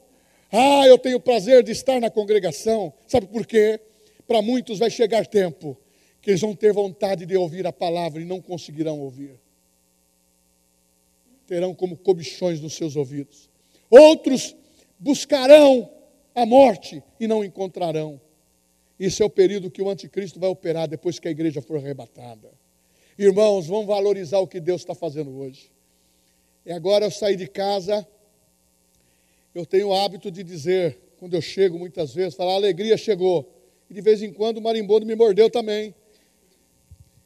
[0.51, 3.79] Ah, eu tenho prazer de estar na congregação, sabe por quê?
[4.27, 5.77] Para muitos vai chegar tempo
[6.21, 9.39] que eles vão ter vontade de ouvir a palavra e não conseguirão ouvir.
[11.47, 13.49] Terão como cobichões nos seus ouvidos.
[13.89, 14.55] Outros
[14.99, 15.89] buscarão
[16.35, 18.21] a morte e não encontrarão.
[18.99, 22.51] Isso é o período que o anticristo vai operar depois que a igreja for arrebatada.
[23.17, 25.71] Irmãos, vamos valorizar o que Deus está fazendo hoje.
[26.65, 28.07] E agora eu saí de casa,
[29.53, 33.47] eu tenho o hábito de dizer, quando eu chego muitas vezes, falar, a alegria chegou.
[33.89, 35.93] E de vez em quando o marimbondo me mordeu também.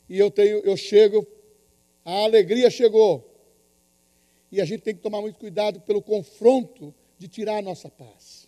[0.09, 1.25] E eu tenho, eu chego,
[2.03, 3.31] a alegria chegou.
[4.51, 8.47] E a gente tem que tomar muito cuidado pelo confronto de tirar a nossa paz.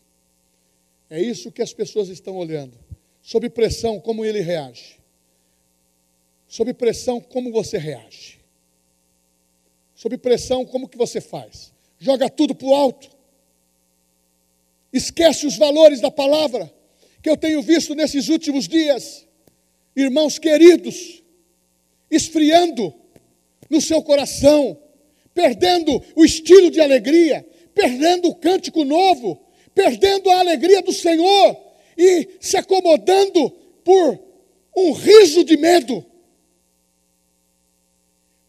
[1.10, 2.78] É isso que as pessoas estão olhando.
[3.22, 5.00] Sob pressão, como ele reage.
[6.48, 8.40] Sob pressão, como você reage.
[9.96, 11.74] Sob pressão, como que você faz?
[11.98, 13.17] Joga tudo para o alto.
[14.98, 16.74] Esquece os valores da palavra
[17.22, 19.28] que eu tenho visto nesses últimos dias.
[19.96, 21.24] Irmãos queridos,
[22.10, 22.92] esfriando
[23.70, 24.76] no seu coração,
[25.36, 29.40] perdendo o estilo de alegria, perdendo o cântico novo,
[29.76, 31.56] perdendo a alegria do Senhor
[31.96, 33.52] e se acomodando
[33.84, 34.20] por
[34.76, 36.04] um riso de medo.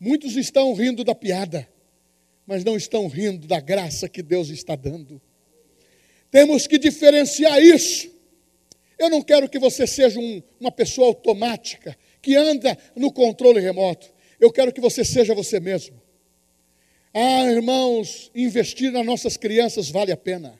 [0.00, 1.68] Muitos estão rindo da piada,
[2.46, 5.20] mas não estão rindo da graça que Deus está dando.
[6.30, 8.10] Temos que diferenciar isso.
[8.98, 14.12] Eu não quero que você seja um, uma pessoa automática que anda no controle remoto.
[14.40, 16.00] Eu quero que você seja você mesmo.
[17.14, 20.58] Ah, irmãos, investir nas nossas crianças vale a pena.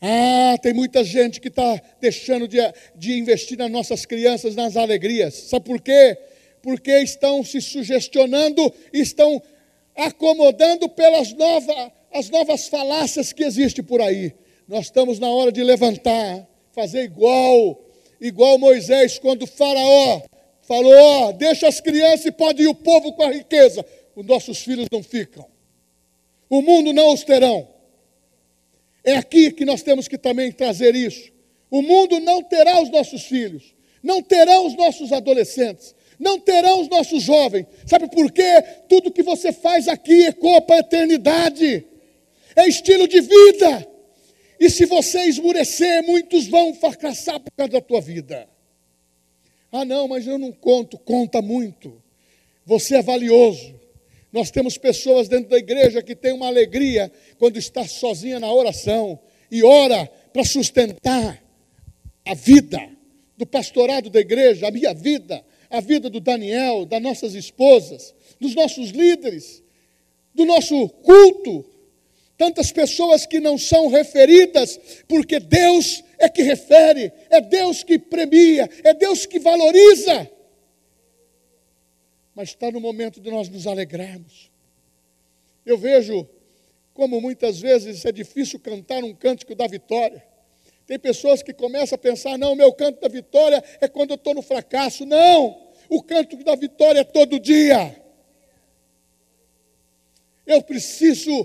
[0.00, 2.58] Ah, tem muita gente que está deixando de,
[2.94, 5.34] de investir nas nossas crianças nas alegrias.
[5.34, 6.16] Sabe por quê?
[6.62, 9.42] Porque estão se sugestionando, estão
[9.96, 14.34] acomodando pelas novas, as novas falácias que existem por aí.
[14.66, 17.80] Nós estamos na hora de levantar, fazer igual,
[18.20, 20.22] igual Moisés, quando Faraó
[20.62, 23.84] falou: deixa as crianças e pode ir o povo com a riqueza.
[24.14, 25.46] Os nossos filhos não ficam.
[26.50, 27.68] O mundo não os terão.
[29.04, 31.30] É aqui que nós temos que também trazer isso.
[31.70, 36.88] O mundo não terá os nossos filhos, não terão os nossos adolescentes, não terão os
[36.88, 37.66] nossos jovens.
[37.86, 38.62] Sabe por quê?
[38.88, 41.86] Tudo que você faz aqui ecoa para a eternidade.
[42.58, 43.88] É estilo de vida.
[44.58, 48.48] E se você esmurecer, muitos vão fracassar por causa da tua vida.
[49.70, 52.02] Ah, não, mas eu não conto, conta muito.
[52.66, 53.78] Você é valioso.
[54.32, 59.20] Nós temos pessoas dentro da igreja que têm uma alegria quando está sozinha na oração
[59.48, 61.40] e ora para sustentar
[62.26, 62.80] a vida
[63.36, 68.52] do pastorado da igreja, a minha vida, a vida do Daniel, das nossas esposas, dos
[68.56, 69.62] nossos líderes,
[70.34, 71.77] do nosso culto.
[72.38, 78.70] Tantas pessoas que não são referidas, porque Deus é que refere, é Deus que premia,
[78.82, 80.30] é Deus que valoriza
[82.38, 84.48] mas está no momento de nós nos alegrarmos.
[85.66, 86.24] Eu vejo
[86.94, 90.24] como muitas vezes é difícil cantar um cântico da vitória.
[90.86, 94.34] Tem pessoas que começam a pensar: não, meu canto da vitória é quando eu estou
[94.34, 95.04] no fracasso.
[95.04, 98.00] Não, o canto da vitória é todo dia.
[100.46, 101.44] Eu preciso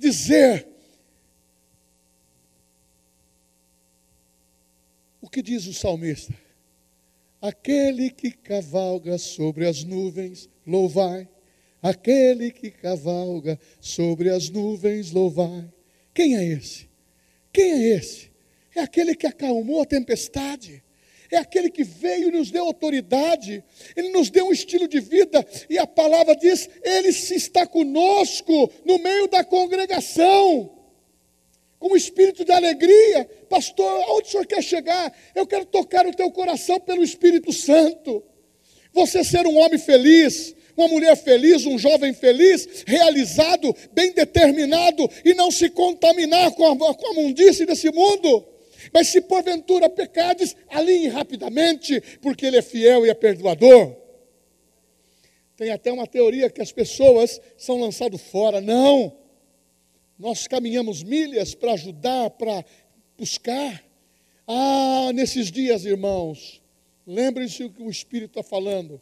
[0.00, 0.66] dizer
[5.20, 6.34] o que diz o salmista.
[7.40, 11.28] Aquele que cavalga sobre as nuvens, louvai.
[11.82, 15.70] Aquele que cavalga sobre as nuvens, louvai.
[16.12, 16.88] Quem é esse?
[17.52, 18.30] Quem é esse?
[18.74, 20.82] É aquele que acalmou a tempestade.
[21.30, 23.62] É aquele que veio e nos deu autoridade,
[23.94, 28.70] ele nos deu um estilo de vida, e a palavra diz: Ele se está conosco
[28.84, 30.80] no meio da congregação
[31.80, 33.28] com um espírito de alegria.
[33.48, 35.12] Pastor, aonde o senhor quer chegar?
[35.34, 38.22] Eu quero tocar o teu coração pelo Espírito Santo.
[38.92, 45.32] Você ser um homem feliz, uma mulher feliz, um jovem feliz, realizado, bem determinado e
[45.32, 48.46] não se contaminar com a, com a mundice desse mundo.
[48.92, 53.96] Mas se porventura pecares, alinhe rapidamente, porque Ele é fiel e é perdoador.
[55.56, 58.60] Tem até uma teoria que as pessoas são lançadas fora.
[58.60, 59.14] Não.
[60.18, 62.64] Nós caminhamos milhas para ajudar, para
[63.18, 63.84] buscar.
[64.46, 66.62] Ah, nesses dias, irmãos,
[67.06, 69.00] lembrem-se o que o Espírito está falando.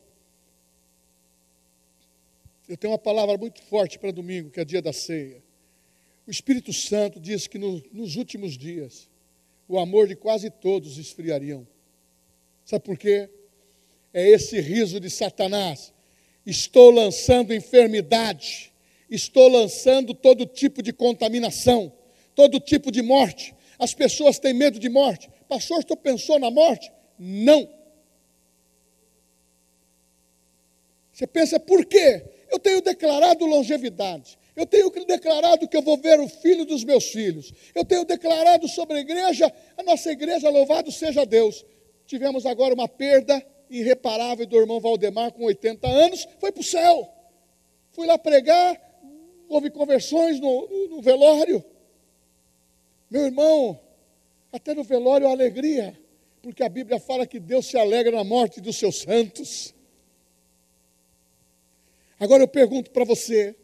[2.68, 5.42] Eu tenho uma palavra muito forte para domingo, que é dia da ceia.
[6.26, 9.07] O Espírito Santo diz que no, nos últimos dias
[9.68, 11.66] o amor de quase todos esfriariam.
[12.64, 13.28] Sabe por quê?
[14.12, 15.92] É esse riso de Satanás.
[16.46, 18.72] Estou lançando enfermidade,
[19.10, 21.92] estou lançando todo tipo de contaminação,
[22.34, 23.54] todo tipo de morte.
[23.78, 25.30] As pessoas têm medo de morte.
[25.46, 26.90] Pastor, tu pensou na morte?
[27.18, 27.68] Não.
[31.12, 32.24] Você pensa, por quê?
[32.50, 34.38] Eu tenho declarado longevidade.
[34.58, 37.52] Eu tenho declarado que eu vou ver o filho dos meus filhos.
[37.72, 41.64] Eu tenho declarado sobre a igreja, a nossa igreja, louvado seja Deus.
[42.06, 43.40] Tivemos agora uma perda
[43.70, 47.08] irreparável do irmão Valdemar, com 80 anos, foi para o céu.
[47.92, 48.76] Fui lá pregar,
[49.48, 51.64] houve conversões no, no, no velório.
[53.08, 53.78] Meu irmão,
[54.50, 55.96] até no velório a alegria,
[56.42, 59.72] porque a Bíblia fala que Deus se alegra na morte dos seus santos.
[62.18, 63.54] Agora eu pergunto para você: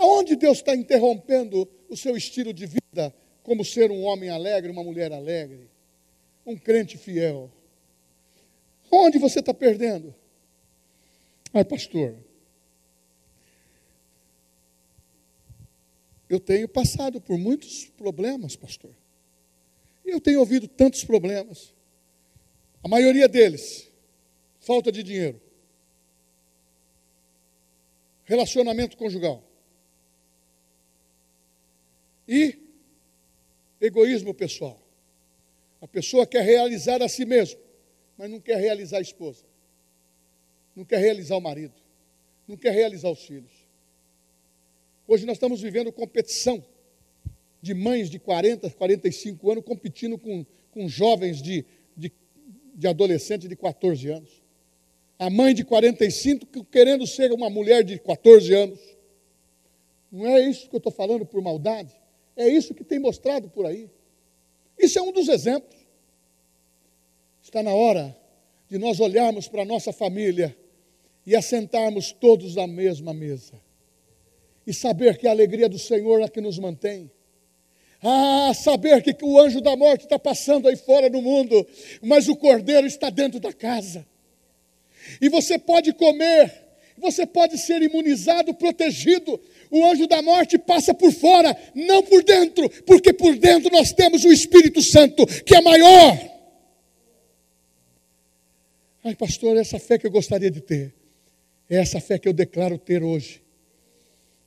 [0.00, 4.82] aonde Deus está interrompendo o seu estilo de vida como ser um homem alegre, uma
[4.82, 5.68] mulher alegre,
[6.44, 7.50] um crente fiel?
[8.90, 10.14] Onde você está perdendo?
[11.52, 12.16] Ai, pastor,
[16.28, 18.94] eu tenho passado por muitos problemas, pastor.
[20.04, 21.72] Eu tenho ouvido tantos problemas.
[22.82, 23.88] A maioria deles,
[24.60, 25.40] falta de dinheiro
[28.30, 29.42] relacionamento conjugal.
[32.30, 32.56] E
[33.80, 34.80] egoísmo pessoal.
[35.80, 37.58] A pessoa quer realizar a si mesmo,
[38.16, 39.44] mas não quer realizar a esposa.
[40.76, 41.74] Não quer realizar o marido.
[42.46, 43.50] Não quer realizar os filhos.
[45.08, 46.64] Hoje nós estamos vivendo competição
[47.60, 51.64] de mães de 40, 45 anos competindo com, com jovens de,
[51.96, 52.12] de,
[52.76, 54.40] de adolescentes de 14 anos
[55.20, 58.80] a mãe de 45 querendo ser uma mulher de 14 anos.
[60.10, 61.94] Não é isso que eu estou falando por maldade.
[62.40, 63.90] É isso que tem mostrado por aí.
[64.78, 65.76] Isso é um dos exemplos.
[67.42, 68.16] Está na hora
[68.66, 70.56] de nós olharmos para a nossa família
[71.26, 73.60] e assentarmos todos à mesma mesa.
[74.66, 77.10] E saber que a alegria do Senhor é a que nos mantém.
[78.02, 81.66] Ah, saber que o anjo da morte está passando aí fora no mundo,
[82.00, 84.06] mas o cordeiro está dentro da casa.
[85.20, 86.50] E você pode comer,
[86.96, 89.38] você pode ser imunizado, protegido.
[89.70, 94.24] O anjo da morte passa por fora, não por dentro, porque por dentro nós temos
[94.24, 96.18] o Espírito Santo, que é maior.
[99.04, 100.92] Ai, pastor, essa fé que eu gostaria de ter,
[101.68, 103.42] é essa fé que eu declaro ter hoje.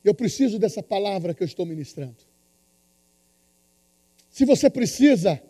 [0.04, 2.18] Eu preciso dessa palavra que eu estou ministrando.
[4.30, 5.40] Se você precisa,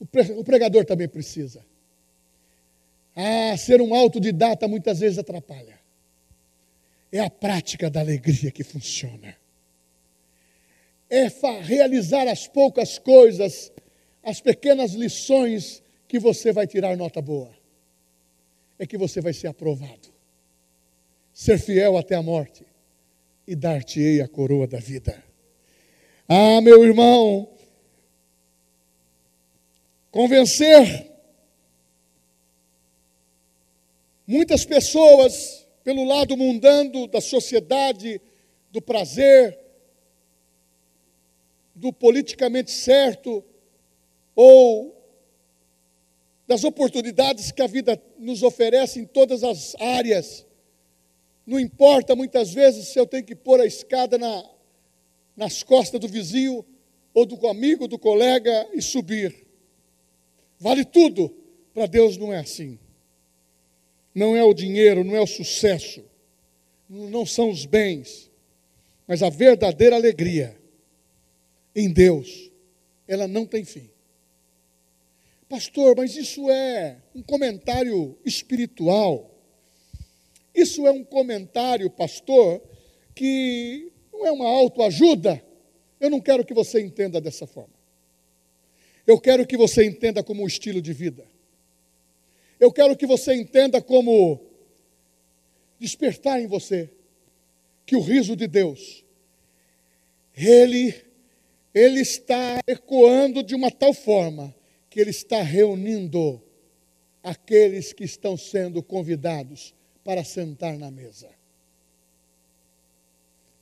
[0.00, 1.64] o pregador também precisa.
[3.14, 5.83] Ah, ser um autodidata muitas vezes atrapalha.
[7.14, 9.36] É a prática da alegria que funciona.
[11.08, 11.28] É
[11.62, 13.70] realizar as poucas coisas,
[14.20, 17.56] as pequenas lições que você vai tirar nota boa.
[18.80, 20.12] É que você vai ser aprovado.
[21.32, 22.66] Ser fiel até a morte
[23.46, 25.22] e dar-te-ei a coroa da vida.
[26.28, 27.48] Ah, meu irmão,
[30.10, 31.14] convencer
[34.26, 38.20] Muitas pessoas, pelo lado mundano da sociedade,
[38.72, 39.56] do prazer,
[41.74, 43.44] do politicamente certo,
[44.34, 44.92] ou
[46.46, 50.46] das oportunidades que a vida nos oferece em todas as áreas.
[51.46, 54.44] Não importa muitas vezes se eu tenho que pôr a escada na,
[55.36, 56.64] nas costas do vizinho
[57.12, 59.46] ou do amigo, do colega e subir.
[60.58, 61.34] Vale tudo.
[61.74, 62.78] Para Deus não é assim
[64.14, 66.04] não é o dinheiro, não é o sucesso,
[66.88, 68.30] não são os bens,
[69.06, 70.56] mas a verdadeira alegria
[71.74, 72.50] em Deus,
[73.08, 73.90] ela não tem fim.
[75.48, 79.30] Pastor, mas isso é um comentário espiritual.
[80.54, 82.62] Isso é um comentário, pastor,
[83.14, 85.44] que não é uma autoajuda.
[86.00, 87.74] Eu não quero que você entenda dessa forma.
[89.06, 91.33] Eu quero que você entenda como um estilo de vida
[92.64, 94.40] eu quero que você entenda como
[95.78, 96.90] despertar em você
[97.84, 99.04] que o riso de Deus,
[100.34, 100.94] ele,
[101.74, 104.54] ele está ecoando de uma tal forma
[104.88, 106.42] que ele está reunindo
[107.22, 111.28] aqueles que estão sendo convidados para sentar na mesa.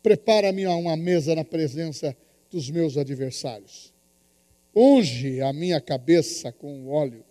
[0.01, 2.17] Prepara-me uma mesa na presença
[2.51, 3.93] dos meus adversários.
[4.75, 7.25] unge a minha cabeça com óleo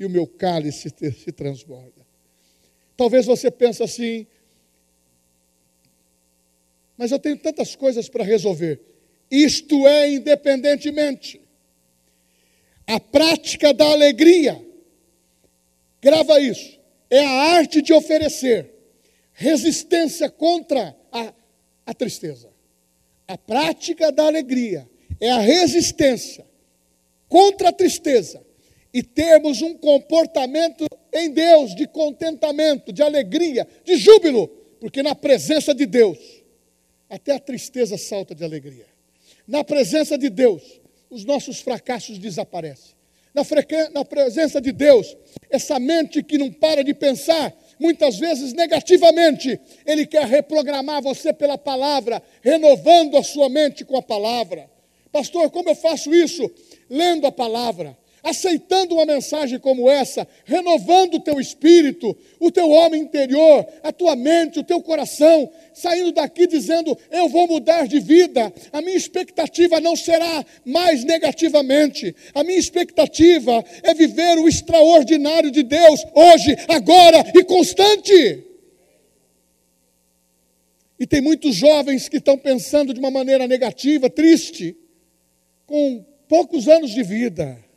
[0.00, 2.06] e o meu cálice se transborda.
[2.96, 4.26] Talvez você pense assim,
[6.96, 8.80] mas eu tenho tantas coisas para resolver.
[9.30, 11.38] Isto é independentemente.
[12.86, 14.64] A prática da alegria,
[16.00, 16.80] grava isso,
[17.10, 18.70] é a arte de oferecer
[19.34, 21.32] resistência contra a,
[21.84, 22.50] a tristeza.
[23.28, 24.88] A prática da alegria
[25.20, 26.46] é a resistência
[27.28, 28.49] contra a tristeza
[28.92, 34.48] e termos um comportamento em Deus de contentamento, de alegria, de júbilo,
[34.80, 36.18] porque na presença de Deus,
[37.08, 38.86] até a tristeza salta de alegria.
[39.46, 40.62] Na presença de Deus,
[41.10, 42.94] os nossos fracassos desaparecem.
[43.34, 43.42] Na,
[43.92, 45.16] na presença de Deus,
[45.48, 51.56] essa mente que não para de pensar, muitas vezes negativamente, Ele quer reprogramar você pela
[51.56, 54.70] palavra, renovando a sua mente com a palavra.
[55.12, 56.48] Pastor, como eu faço isso?
[56.88, 63.02] Lendo a palavra, aceitando uma mensagem como essa, renovando o teu espírito, o teu homem
[63.02, 68.52] interior, a tua mente, o teu coração, saindo daqui dizendo: Eu vou mudar de vida.
[68.72, 75.62] A minha expectativa não será mais negativamente, a minha expectativa é viver o extraordinário de
[75.62, 78.44] Deus hoje, agora e constante.
[80.98, 84.76] E tem muitos jovens que estão pensando de uma maneira negativa, triste,
[85.66, 87.69] com poucos anos de vida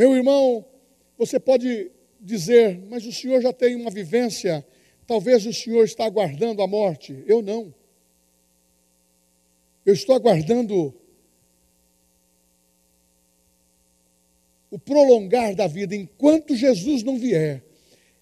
[0.00, 0.64] meu irmão,
[1.18, 4.66] você pode dizer, mas o senhor já tem uma vivência,
[5.06, 7.22] talvez o senhor está aguardando a morte.
[7.26, 7.74] Eu não.
[9.84, 10.94] Eu estou aguardando
[14.70, 17.62] o prolongar da vida enquanto Jesus não vier.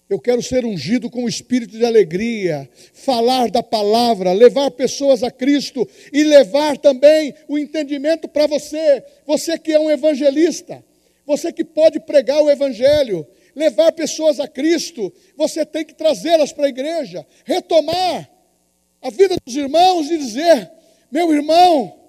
[0.09, 5.31] Eu quero ser ungido com o espírito de alegria, falar da palavra, levar pessoas a
[5.31, 10.83] Cristo e levar também o entendimento para você, você que é um evangelista.
[11.29, 13.23] Você que pode pregar o Evangelho,
[13.53, 18.27] levar pessoas a Cristo, você tem que trazê-las para a igreja, retomar
[18.99, 20.71] a vida dos irmãos e dizer:
[21.11, 21.99] meu irmão,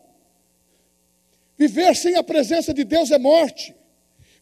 [1.55, 3.75] viver sem a presença de Deus é morte,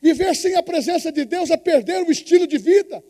[0.00, 3.02] viver sem a presença de Deus é perder o estilo de vida.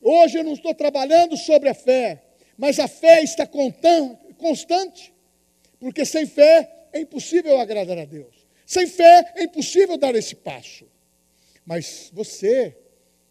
[0.00, 2.22] Hoje eu não estou trabalhando sobre a fé,
[2.56, 5.12] mas a fé está constante,
[5.78, 8.34] porque sem fé é impossível agradar a Deus,
[8.64, 10.90] sem fé é impossível dar esse passo.
[11.64, 12.76] Mas você,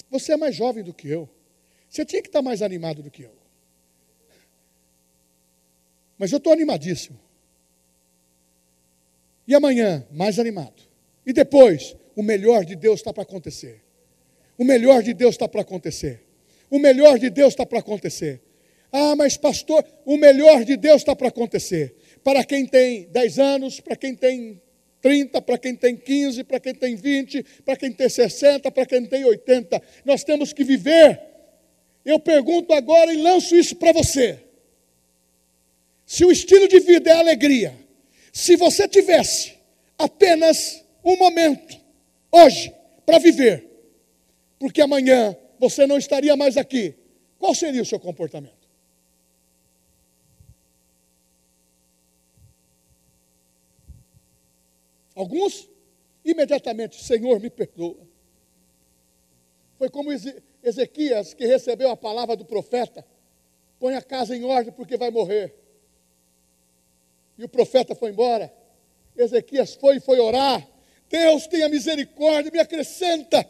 [0.09, 1.29] você é mais jovem do que eu.
[1.89, 3.35] Você tinha que estar mais animado do que eu.
[6.17, 7.19] Mas eu estou animadíssimo.
[9.47, 10.81] E amanhã, mais animado.
[11.25, 13.83] E depois, o melhor de Deus está para acontecer.
[14.57, 16.23] O melhor de Deus está para acontecer.
[16.69, 18.41] O melhor de Deus está para acontecer.
[18.91, 21.95] Ah, mas pastor, o melhor de Deus está para acontecer.
[22.23, 24.61] Para quem tem 10 anos, para quem tem
[25.01, 29.05] 30, para quem tem 15, para quem tem 20, para quem tem 60, para quem
[29.05, 29.81] tem 80.
[30.05, 31.19] Nós temos que viver.
[32.05, 34.39] Eu pergunto agora e lanço isso para você.
[36.05, 37.73] Se o estilo de vida é alegria,
[38.31, 39.53] se você tivesse
[39.97, 41.79] apenas um momento,
[42.31, 42.73] hoje,
[43.05, 43.65] para viver,
[44.59, 46.95] porque amanhã você não estaria mais aqui,
[47.39, 48.60] qual seria o seu comportamento?
[55.21, 55.69] Alguns,
[56.25, 58.07] imediatamente, Senhor, me perdoa.
[59.77, 60.11] Foi como
[60.63, 63.05] Ezequias que recebeu a palavra do profeta:
[63.79, 65.53] põe a casa em ordem porque vai morrer.
[67.37, 68.51] E o profeta foi embora.
[69.15, 70.67] Ezequias foi e foi orar.
[71.07, 73.47] Deus tenha misericórdia, me acrescenta.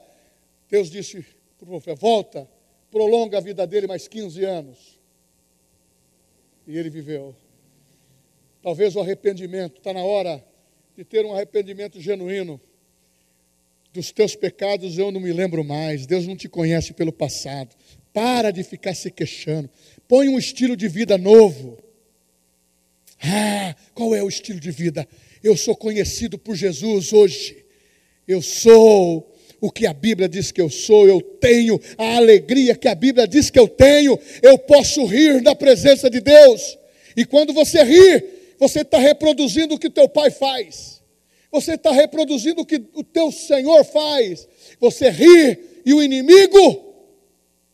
[0.69, 1.25] Deus disse
[1.57, 2.49] para o profeta: volta,
[2.91, 4.99] prolonga a vida dele mais 15 anos.
[6.67, 7.33] E ele viveu.
[8.61, 10.50] Talvez o arrependimento, está na hora
[10.95, 12.59] de ter um arrependimento genuíno.
[13.93, 16.05] Dos teus pecados eu não me lembro mais.
[16.05, 17.75] Deus não te conhece pelo passado.
[18.13, 19.69] Para de ficar se queixando.
[20.07, 21.77] Põe um estilo de vida novo.
[23.23, 25.07] Ah, qual é o estilo de vida?
[25.43, 27.65] Eu sou conhecido por Jesus hoje.
[28.27, 32.87] Eu sou o que a Bíblia diz que eu sou, eu tenho a alegria que
[32.87, 36.79] a Bíblia diz que eu tenho, eu posso rir na presença de Deus.
[37.15, 41.01] E quando você rir, você está reproduzindo o que teu pai faz.
[41.51, 44.47] Você está reproduzindo o que o teu Senhor faz.
[44.79, 46.93] Você ri e o inimigo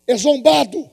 [0.08, 0.90] é zombado.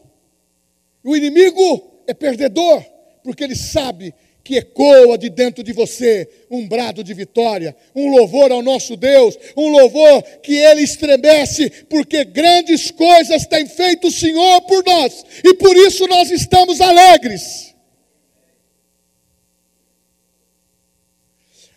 [1.04, 2.84] O inimigo é perdedor,
[3.22, 8.50] porque ele sabe que ecoa de dentro de você um brado de vitória, um louvor
[8.50, 14.60] ao nosso Deus, um louvor que ele estremece, porque grandes coisas tem feito o Senhor
[14.62, 17.73] por nós, e por isso nós estamos alegres.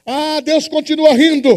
[0.10, 1.50] Ah, Deus continua rindo.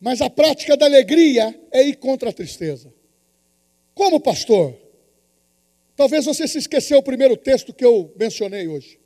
[0.00, 2.92] Mas a prática da alegria é ir contra a tristeza.
[3.94, 4.76] Como pastor?
[5.94, 8.98] Talvez você se esqueceu o primeiro texto que eu mencionei hoje.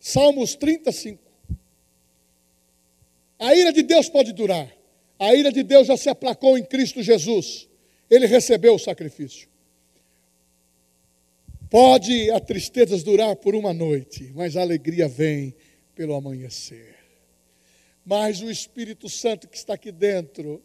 [0.00, 1.22] Salmos 35.
[3.38, 4.68] A ira de Deus pode durar.
[5.20, 7.68] A ira de Deus já se aplacou em Cristo Jesus.
[8.10, 9.48] Ele recebeu o sacrifício.
[11.70, 15.54] Pode a tristeza durar por uma noite, mas a alegria vem
[15.98, 16.94] pelo amanhecer.
[18.06, 20.62] Mas o Espírito Santo que está aqui dentro,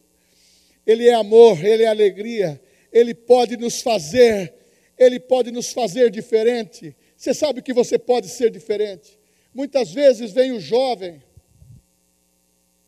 [0.86, 2.62] ele é amor, ele é alegria,
[2.92, 4.54] ele pode nos fazer,
[4.96, 6.96] ele pode nos fazer diferente.
[7.18, 9.18] Você sabe que você pode ser diferente.
[9.52, 11.20] Muitas vezes vem o jovem,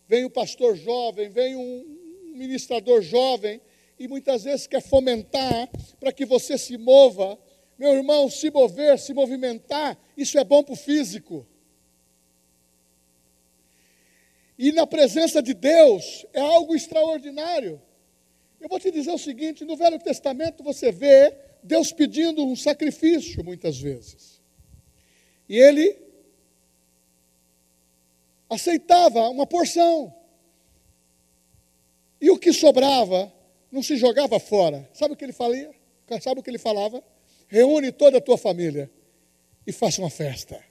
[0.07, 3.59] vem o pastor jovem, vem um ministrador jovem,
[3.97, 5.67] e muitas vezes quer fomentar
[5.99, 7.39] para que você se mova.
[7.75, 11.47] Meu irmão, se mover, se movimentar, isso é bom para o físico.
[14.57, 17.81] E na presença de Deus é algo extraordinário.
[18.59, 23.43] Eu vou te dizer o seguinte: no Velho Testamento você vê Deus pedindo um sacrifício
[23.43, 24.41] muitas vezes.
[25.47, 25.97] E ele
[28.49, 30.13] aceitava uma porção.
[32.21, 33.31] E o que sobrava
[33.71, 34.89] não se jogava fora.
[34.93, 35.75] Sabe o que ele falava?
[36.21, 37.03] Sabe o que ele falava?
[37.47, 38.89] Reúne toda a tua família
[39.67, 40.63] e faça uma festa.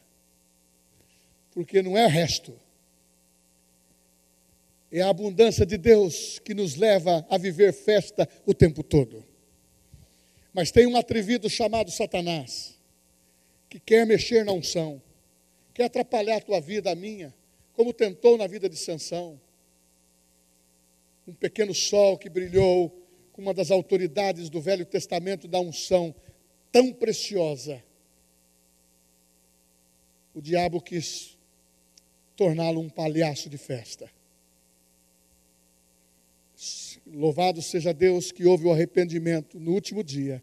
[1.53, 2.59] Porque não é resto.
[4.97, 9.25] É a abundância de Deus que nos leva a viver festa o tempo todo.
[10.53, 12.79] Mas tem um atrevido chamado Satanás,
[13.69, 15.03] que quer mexer na unção,
[15.75, 17.35] quer atrapalhar a tua vida, a minha,
[17.73, 19.41] como tentou na vida de Sansão.
[21.27, 22.89] Um pequeno sol que brilhou
[23.33, 26.15] com uma das autoridades do Velho Testamento da unção
[26.71, 27.83] tão preciosa.
[30.33, 31.37] O diabo quis
[32.37, 34.09] torná-lo um palhaço de festa.
[37.15, 40.43] Louvado seja Deus que houve o arrependimento no último dia.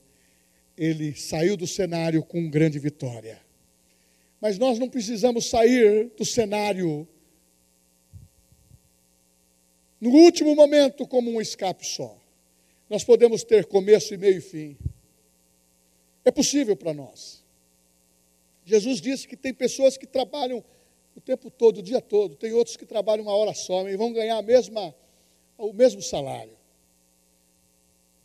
[0.78, 3.42] Ele saiu do cenário com grande vitória.
[4.40, 7.06] Mas nós não precisamos sair do cenário
[10.00, 12.18] no último momento como um escape só.
[12.90, 14.78] Nós podemos ter começo e meio e fim.
[16.24, 17.44] É possível para nós.
[18.64, 20.64] Jesus disse que tem pessoas que trabalham
[21.16, 24.14] o tempo todo, o dia todo, tem outros que trabalham uma hora só e vão
[24.14, 24.96] ganhar mesma,
[25.58, 26.61] o mesmo salário.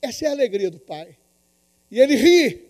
[0.06, 1.16] Essa é a alegria do Pai.
[1.90, 2.66] E ele ri.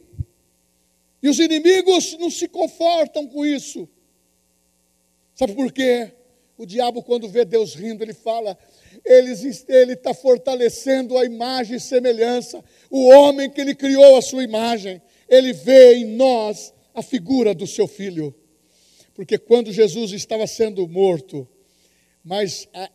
[1.23, 3.89] E os inimigos não se confortam com isso.
[5.35, 6.13] Sabe por quê?
[6.57, 8.59] O diabo, quando vê Deus rindo, ele fala:
[9.05, 12.65] ele está fortalecendo a imagem e semelhança.
[12.91, 17.67] O homem que ele criou a sua imagem, ele vê em nós a figura do
[17.67, 18.35] seu filho.
[19.15, 21.47] Porque quando Jesus estava sendo morto,
[22.25, 22.91] mas a,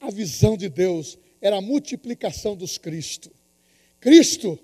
[0.00, 3.30] a, visão de Deus era a multiplicação dos Cristo.
[4.04, 4.58] Cristo,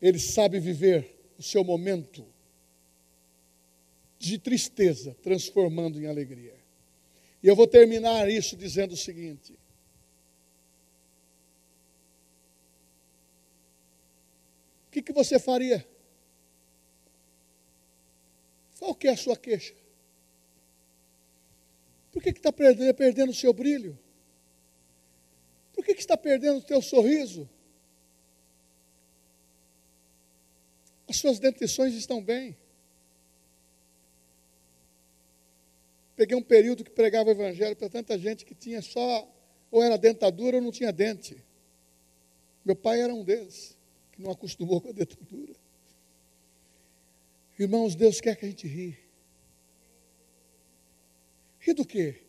[0.00, 2.26] ele sabe viver o seu momento
[4.18, 6.58] de tristeza, transformando em alegria.
[7.42, 9.52] E eu vou terminar isso dizendo o seguinte:
[14.86, 15.86] o que, que você faria?
[18.78, 19.74] Qual que é a sua queixa?
[22.10, 23.98] Por que está perdendo, perdendo o seu brilho?
[25.74, 27.46] Por que, que está perdendo o teu sorriso?
[31.08, 32.56] As suas dentições estão bem.
[36.16, 39.30] Peguei um período que pregava o evangelho para tanta gente que tinha só,
[39.70, 41.36] ou era dentadura ou não tinha dente.
[42.64, 43.76] Meu pai era um deles,
[44.12, 45.54] que não acostumou com a dentadura.
[47.58, 48.98] Irmãos, Deus quer que a gente ri.
[51.60, 52.22] Ri do quê?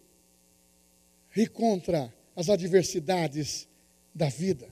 [1.30, 3.68] Ri contra as adversidades
[4.14, 4.72] da vida.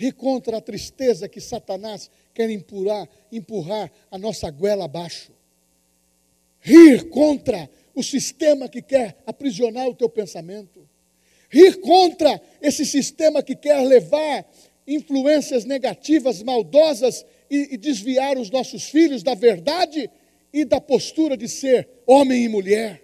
[0.00, 5.30] Ri contra a tristeza que Satanás quer empurrar, empurrar a nossa goela abaixo.
[6.58, 10.88] Rir contra o sistema que quer aprisionar o teu pensamento.
[11.50, 14.50] Rir contra esse sistema que quer levar
[14.86, 20.10] influências negativas, maldosas e, e desviar os nossos filhos da verdade
[20.50, 23.02] e da postura de ser homem e mulher.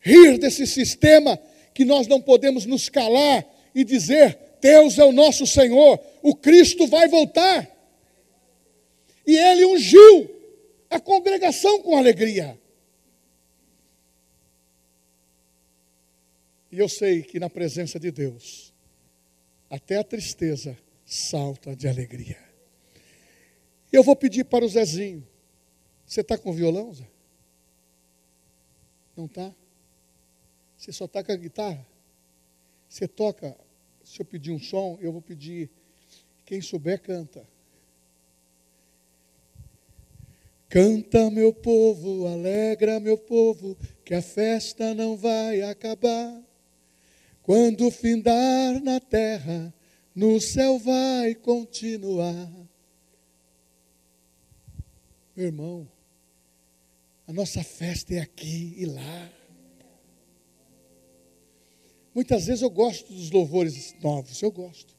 [0.00, 1.38] Rir desse sistema
[1.74, 6.86] que nós não podemos nos calar e dizer: Deus é o nosso Senhor, o Cristo
[6.86, 7.70] vai voltar.
[9.26, 10.34] E ele ungiu
[10.88, 12.58] a congregação com alegria.
[16.72, 18.72] E eu sei que na presença de Deus,
[19.68, 22.42] até a tristeza salta de alegria.
[23.92, 25.28] Eu vou pedir para o Zezinho.
[26.06, 27.06] Você está com violão, Zé?
[29.14, 29.54] Não está?
[30.78, 31.86] Você só está com a guitarra?
[32.88, 33.54] Você toca,
[34.04, 35.70] se eu pedir um som, eu vou pedir.
[36.44, 37.46] Quem souber, canta.
[40.68, 46.42] Canta, meu povo, alegra, meu povo, que a festa não vai acabar.
[47.42, 49.72] Quando findar na terra,
[50.14, 52.50] no céu vai continuar.
[55.36, 55.88] Meu irmão,
[57.26, 59.43] a nossa festa é aqui e lá.
[62.14, 64.94] Muitas vezes eu gosto dos louvores novos, eu gosto.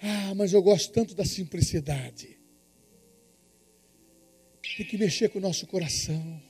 [0.00, 2.34] Ah, mas eu gosto tanto da simplicidade
[4.76, 6.42] tem que mexer com o nosso coração.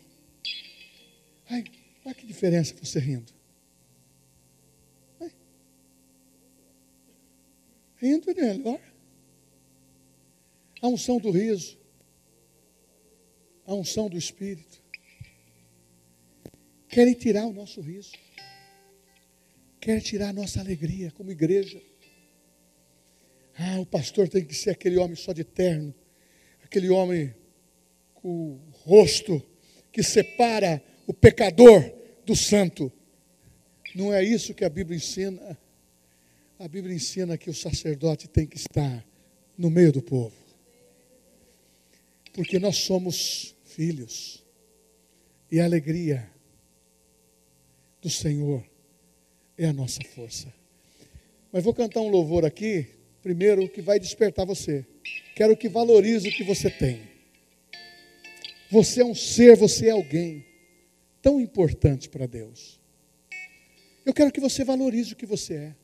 [1.51, 1.65] Ai,
[2.05, 3.33] olha que diferença você rindo.
[5.21, 5.31] Ai.
[7.97, 8.81] Rindo é melhor.
[10.81, 11.79] A unção do riso,
[13.67, 14.83] a unção do Espírito.
[16.89, 18.13] Querem tirar o nosso riso,
[19.85, 21.79] querem tirar a nossa alegria como igreja.
[23.55, 25.95] Ah, o pastor tem que ser aquele homem só de terno,
[26.63, 27.35] aquele homem
[28.23, 29.43] o rosto
[29.93, 31.83] que separa o pecador
[32.25, 32.91] do santo.
[33.95, 35.59] Não é isso que a Bíblia ensina.
[36.59, 39.07] A Bíblia ensina que o sacerdote tem que estar
[39.59, 40.35] no meio do povo.
[42.33, 44.43] Porque nós somos filhos.
[45.53, 46.31] E a alegria
[48.01, 48.65] do Senhor
[49.57, 50.53] é a nossa força.
[51.53, 52.87] Mas vou cantar um louvor aqui,
[53.23, 54.85] primeiro, que vai despertar você.
[55.35, 57.03] Quero que valorize o que você tem.
[58.71, 60.45] Você é um ser, você é alguém
[61.23, 62.81] tão importante para Deus.
[64.05, 65.75] Eu quero que você valorize o que você é.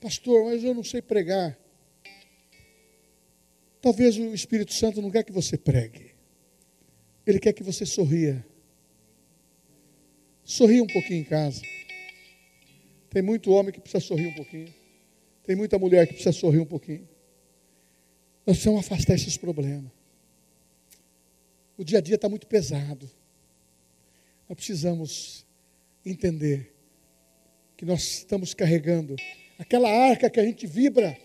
[0.00, 1.58] Pastor, mas eu não sei pregar.
[3.80, 6.14] Talvez o Espírito Santo não quer que você pregue.
[7.26, 8.44] Ele quer que você sorria.
[10.42, 11.62] Sorria um pouquinho em casa.
[13.14, 14.74] Tem muito homem que precisa sorrir um pouquinho.
[15.44, 17.08] Tem muita mulher que precisa sorrir um pouquinho.
[18.44, 19.92] Nós precisamos afastar esses problemas.
[21.78, 23.08] O dia a dia está muito pesado.
[24.48, 25.46] Nós precisamos
[26.04, 26.74] entender
[27.76, 29.14] que nós estamos carregando
[29.60, 31.16] aquela arca que a gente vibra,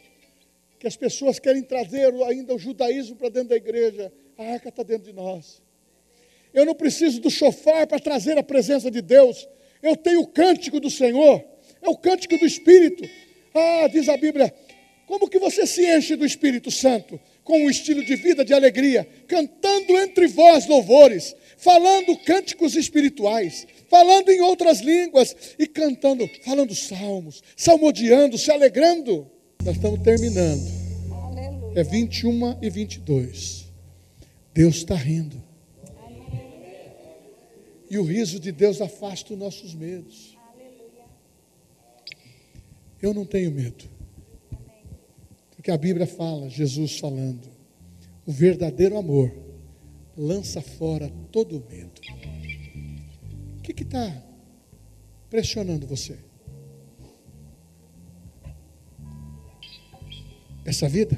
[0.77, 4.13] que as pessoas querem trazer ainda o judaísmo para dentro da igreja.
[4.37, 5.59] A arca está dentro de nós.
[6.53, 9.49] Eu não preciso do chofar para trazer a presença de Deus.
[9.81, 11.43] Eu tenho o cântico do Senhor,
[11.81, 13.07] é o cântico do Espírito.
[13.53, 14.53] Ah, diz a Bíblia,
[15.05, 17.19] como que você se enche do Espírito Santo?
[17.49, 24.29] com um estilo de vida de alegria, cantando entre vós louvores, falando cânticos espirituais, falando
[24.29, 29.27] em outras línguas e cantando, falando salmos, salmodiando, se alegrando.
[29.65, 30.61] Nós estamos terminando.
[31.75, 33.65] É 21 e 22.
[34.53, 35.41] Deus está rindo.
[37.89, 40.37] E o riso de Deus afasta os nossos medos.
[43.01, 43.85] Eu não tenho medo.
[45.55, 47.47] Porque a Bíblia fala, Jesus falando,
[48.25, 49.31] o verdadeiro amor
[50.15, 52.01] lança fora todo o medo.
[53.57, 54.23] O que está
[55.29, 56.17] pressionando você?
[60.65, 61.17] Essa vida?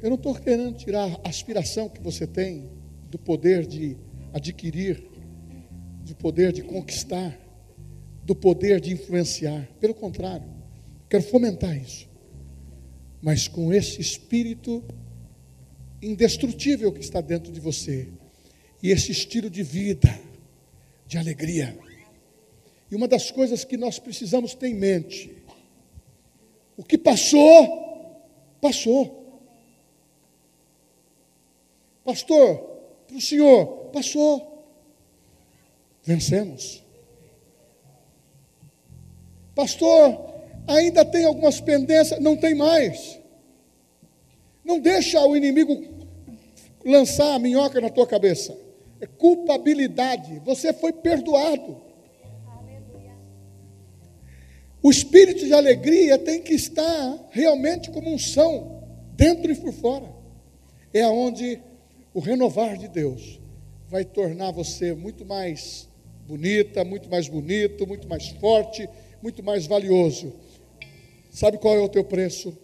[0.00, 2.70] Eu não estou querendo tirar a aspiração que você tem
[3.10, 3.96] do poder de
[4.32, 5.07] adquirir,
[6.08, 7.38] do poder de conquistar
[8.28, 9.66] do poder de influenciar.
[9.80, 10.46] Pelo contrário,
[11.08, 12.06] quero fomentar isso.
[13.22, 14.84] Mas com esse espírito
[16.02, 18.06] indestrutível que está dentro de você,
[18.82, 20.20] e esse estilo de vida,
[21.06, 21.76] de alegria.
[22.90, 25.34] E uma das coisas que nós precisamos ter em mente:
[26.76, 28.22] o que passou,
[28.60, 29.40] passou.
[32.04, 32.58] Pastor,
[33.06, 34.47] para o senhor, passou.
[36.08, 36.82] Vencemos.
[39.54, 43.20] Pastor, ainda tem algumas pendências, não tem mais.
[44.64, 45.84] Não deixa o inimigo
[46.82, 48.56] lançar a minhoca na tua cabeça.
[49.02, 50.40] É culpabilidade.
[50.46, 51.78] Você foi perdoado.
[54.82, 58.82] O espírito de alegria tem que estar realmente como um são,
[59.12, 60.08] dentro e por fora.
[60.90, 61.60] É aonde
[62.14, 63.38] o renovar de Deus
[63.90, 65.87] vai tornar você muito mais
[66.28, 68.86] bonita, muito mais bonito, muito mais forte,
[69.22, 70.34] muito mais valioso.
[71.30, 72.56] Sabe qual é o teu preço?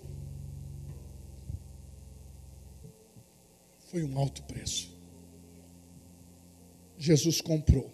[3.90, 4.92] Foi um alto preço.
[6.98, 7.90] Jesus comprou.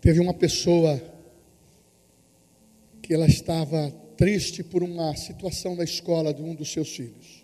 [0.00, 1.00] Teve uma pessoa
[3.00, 7.42] que ela estava triste por uma situação na escola de um dos seus filhos.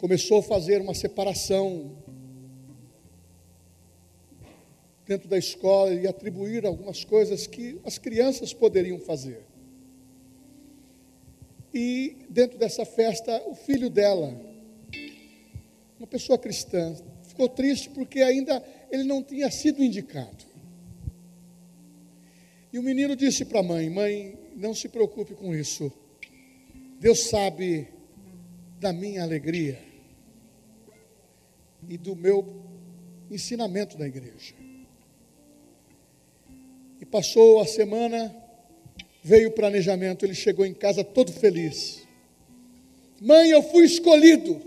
[0.00, 1.94] começou a fazer uma separação
[5.10, 9.42] dentro da escola e atribuir algumas coisas que as crianças poderiam fazer.
[11.74, 14.40] E dentro dessa festa, o filho dela,
[15.98, 16.94] uma pessoa cristã,
[17.24, 20.44] ficou triste porque ainda ele não tinha sido indicado.
[22.72, 25.92] E o menino disse para a mãe: Mãe, não se preocupe com isso.
[27.00, 27.88] Deus sabe
[28.78, 29.76] da minha alegria
[31.88, 32.46] e do meu
[33.28, 34.69] ensinamento da igreja.
[37.00, 38.34] E passou a semana,
[39.22, 42.06] veio o planejamento, ele chegou em casa todo feliz.
[43.20, 44.60] Mãe, eu fui escolhido.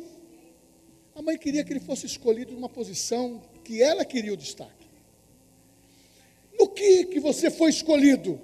[1.16, 4.88] A mãe queria que ele fosse escolhido numa posição que ela queria o destaque.
[6.60, 8.42] No que que você foi escolhido?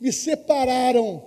[0.00, 1.22] Me separaram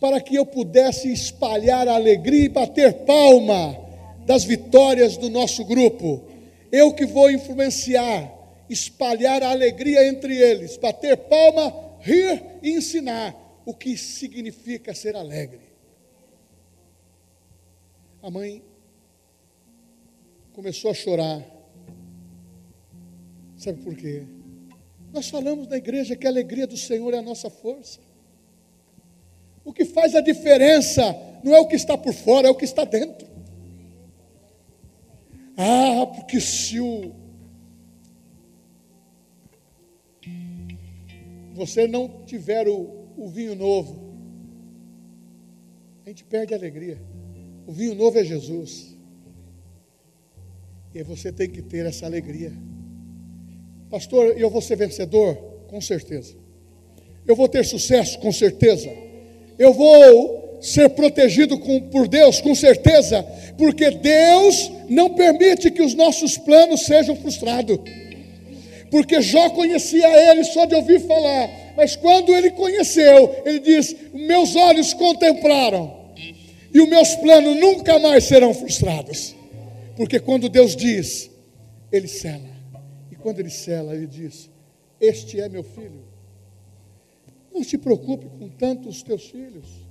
[0.00, 3.76] para que eu pudesse espalhar a alegria e bater palma
[4.24, 6.35] das vitórias do nosso grupo.
[6.70, 8.32] Eu que vou influenciar,
[8.68, 15.60] espalhar a alegria entre eles, bater palma, rir e ensinar o que significa ser alegre.
[18.22, 18.62] A mãe
[20.52, 21.44] começou a chorar.
[23.56, 24.24] Sabe por quê?
[25.12, 28.00] Nós falamos na igreja que a alegria do Senhor é a nossa força.
[29.64, 31.02] O que faz a diferença
[31.42, 33.26] não é o que está por fora, é o que está dentro.
[35.56, 37.14] Ah, porque se o
[41.54, 43.98] você não tiver o, o vinho novo,
[46.04, 47.00] a gente perde a alegria.
[47.66, 48.94] O vinho novo é Jesus.
[50.94, 52.52] E você tem que ter essa alegria.
[53.88, 55.34] Pastor, eu vou ser vencedor?
[55.68, 56.36] Com certeza.
[57.26, 58.18] Eu vou ter sucesso?
[58.20, 58.90] Com certeza.
[59.58, 62.40] Eu vou ser protegido com, por Deus?
[62.40, 63.22] Com certeza.
[63.56, 67.78] Porque Deus não permite que os nossos planos sejam frustrados.
[68.90, 71.50] Porque Jó conhecia ele só de ouvir falar.
[71.76, 76.06] Mas quando ele conheceu, ele diz: Meus olhos contemplaram.
[76.72, 79.34] E os meus planos nunca mais serão frustrados.
[79.96, 81.30] Porque quando Deus diz,
[81.90, 82.54] Ele cela.
[83.10, 84.50] E quando Ele cela, Ele diz:
[85.00, 86.04] Este é meu filho.
[87.52, 89.85] Não se preocupe com tantos teus filhos.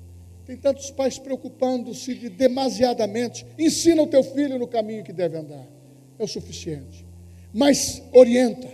[0.45, 3.45] Tem tantos pais preocupando-se de demasiadamente.
[3.57, 5.65] Ensina o teu filho no caminho que deve andar.
[6.19, 7.05] É o suficiente.
[7.51, 8.67] Mas orienta,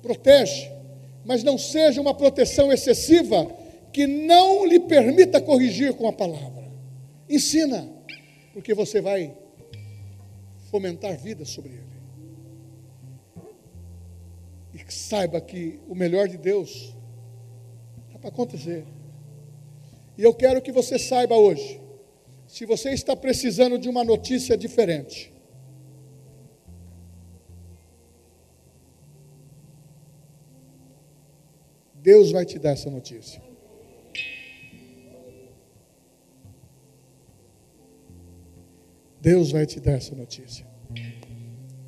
[0.00, 0.70] protege,
[1.24, 3.46] mas não seja uma proteção excessiva
[3.92, 6.70] que não lhe permita corrigir com a palavra.
[7.28, 7.88] Ensina,
[8.52, 9.34] porque você vai
[10.70, 11.90] fomentar vida sobre ele.
[14.72, 16.94] E saiba que o melhor de Deus
[18.08, 18.84] está para acontecer.
[20.20, 21.80] E eu quero que você saiba hoje,
[22.46, 25.32] se você está precisando de uma notícia diferente,
[31.94, 33.42] Deus vai te dar essa notícia.
[39.22, 40.66] Deus vai te dar essa notícia.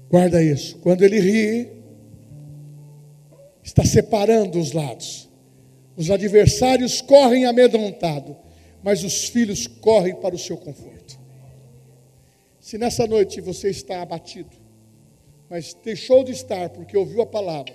[0.08, 0.78] Guarda isso.
[0.78, 1.70] Quando ele ri,
[3.62, 5.28] está separando os lados.
[5.96, 8.36] Os adversários correm amedrontados,
[8.82, 11.18] mas os filhos correm para o seu conforto.
[12.60, 14.56] Se nessa noite você está abatido,
[15.50, 17.74] mas deixou de estar porque ouviu a palavra,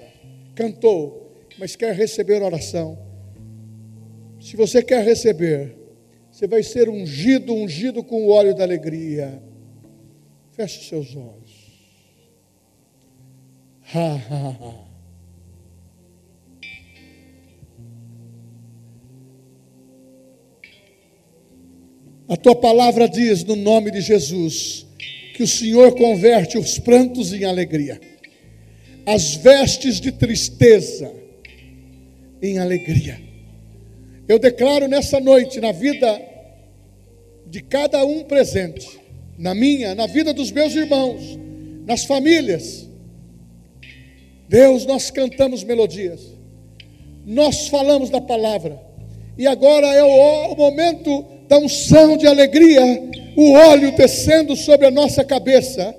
[0.56, 2.98] cantou, mas quer receber oração,
[4.40, 5.76] se você quer receber,
[6.32, 9.42] você vai ser ungido, ungido com o óleo da alegria.
[10.52, 11.68] Feche seus olhos.
[13.94, 14.87] Ha, ha, ha.
[22.30, 24.86] A tua palavra diz, no nome de Jesus,
[25.34, 28.02] que o Senhor converte os prantos em alegria,
[29.06, 31.10] as vestes de tristeza
[32.42, 33.22] em alegria.
[34.28, 36.22] Eu declaro nessa noite, na vida
[37.46, 39.00] de cada um presente,
[39.38, 41.40] na minha, na vida dos meus irmãos,
[41.86, 42.90] nas famílias.
[44.50, 46.22] Deus, nós cantamos melodias,
[47.26, 48.82] nós falamos da palavra,
[49.38, 52.82] e agora é o, momento da unção de alegria,
[53.36, 55.96] o óleo descendo sobre a nossa cabeça,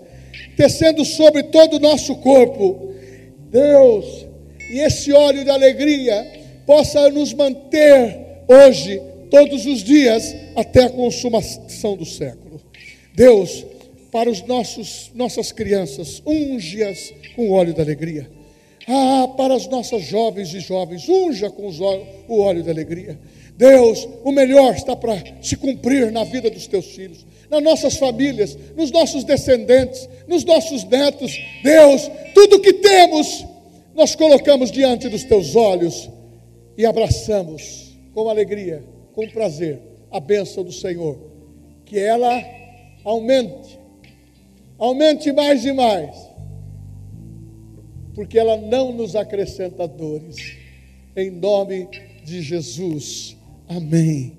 [0.56, 2.92] descendo sobre todo o nosso corpo.
[3.50, 4.26] Deus,
[4.70, 6.26] e esse óleo de alegria
[6.66, 12.60] possa nos manter hoje, todos os dias, até a consumação do século.
[13.14, 13.64] Deus,
[14.10, 18.30] para os nossos nossas crianças, unge-as com o óleo da alegria.
[18.86, 21.70] Ah, para as nossas jovens e jovens, unja com
[22.28, 23.18] o óleo da alegria.
[23.58, 28.56] Deus, o melhor está para se cumprir na vida dos teus filhos, nas nossas famílias,
[28.76, 31.36] nos nossos descendentes, nos nossos netos.
[31.64, 33.44] Deus, tudo que temos,
[33.96, 36.08] nós colocamos diante dos teus olhos
[36.76, 41.18] e abraçamos com alegria, com prazer, a bênção do Senhor.
[41.84, 42.40] Que ela
[43.02, 43.76] aumente,
[44.78, 46.14] aumente mais e mais,
[48.14, 50.36] porque ela não nos acrescenta dores.
[51.16, 51.88] Em nome
[52.24, 53.37] de Jesus.
[53.68, 54.34] Amém.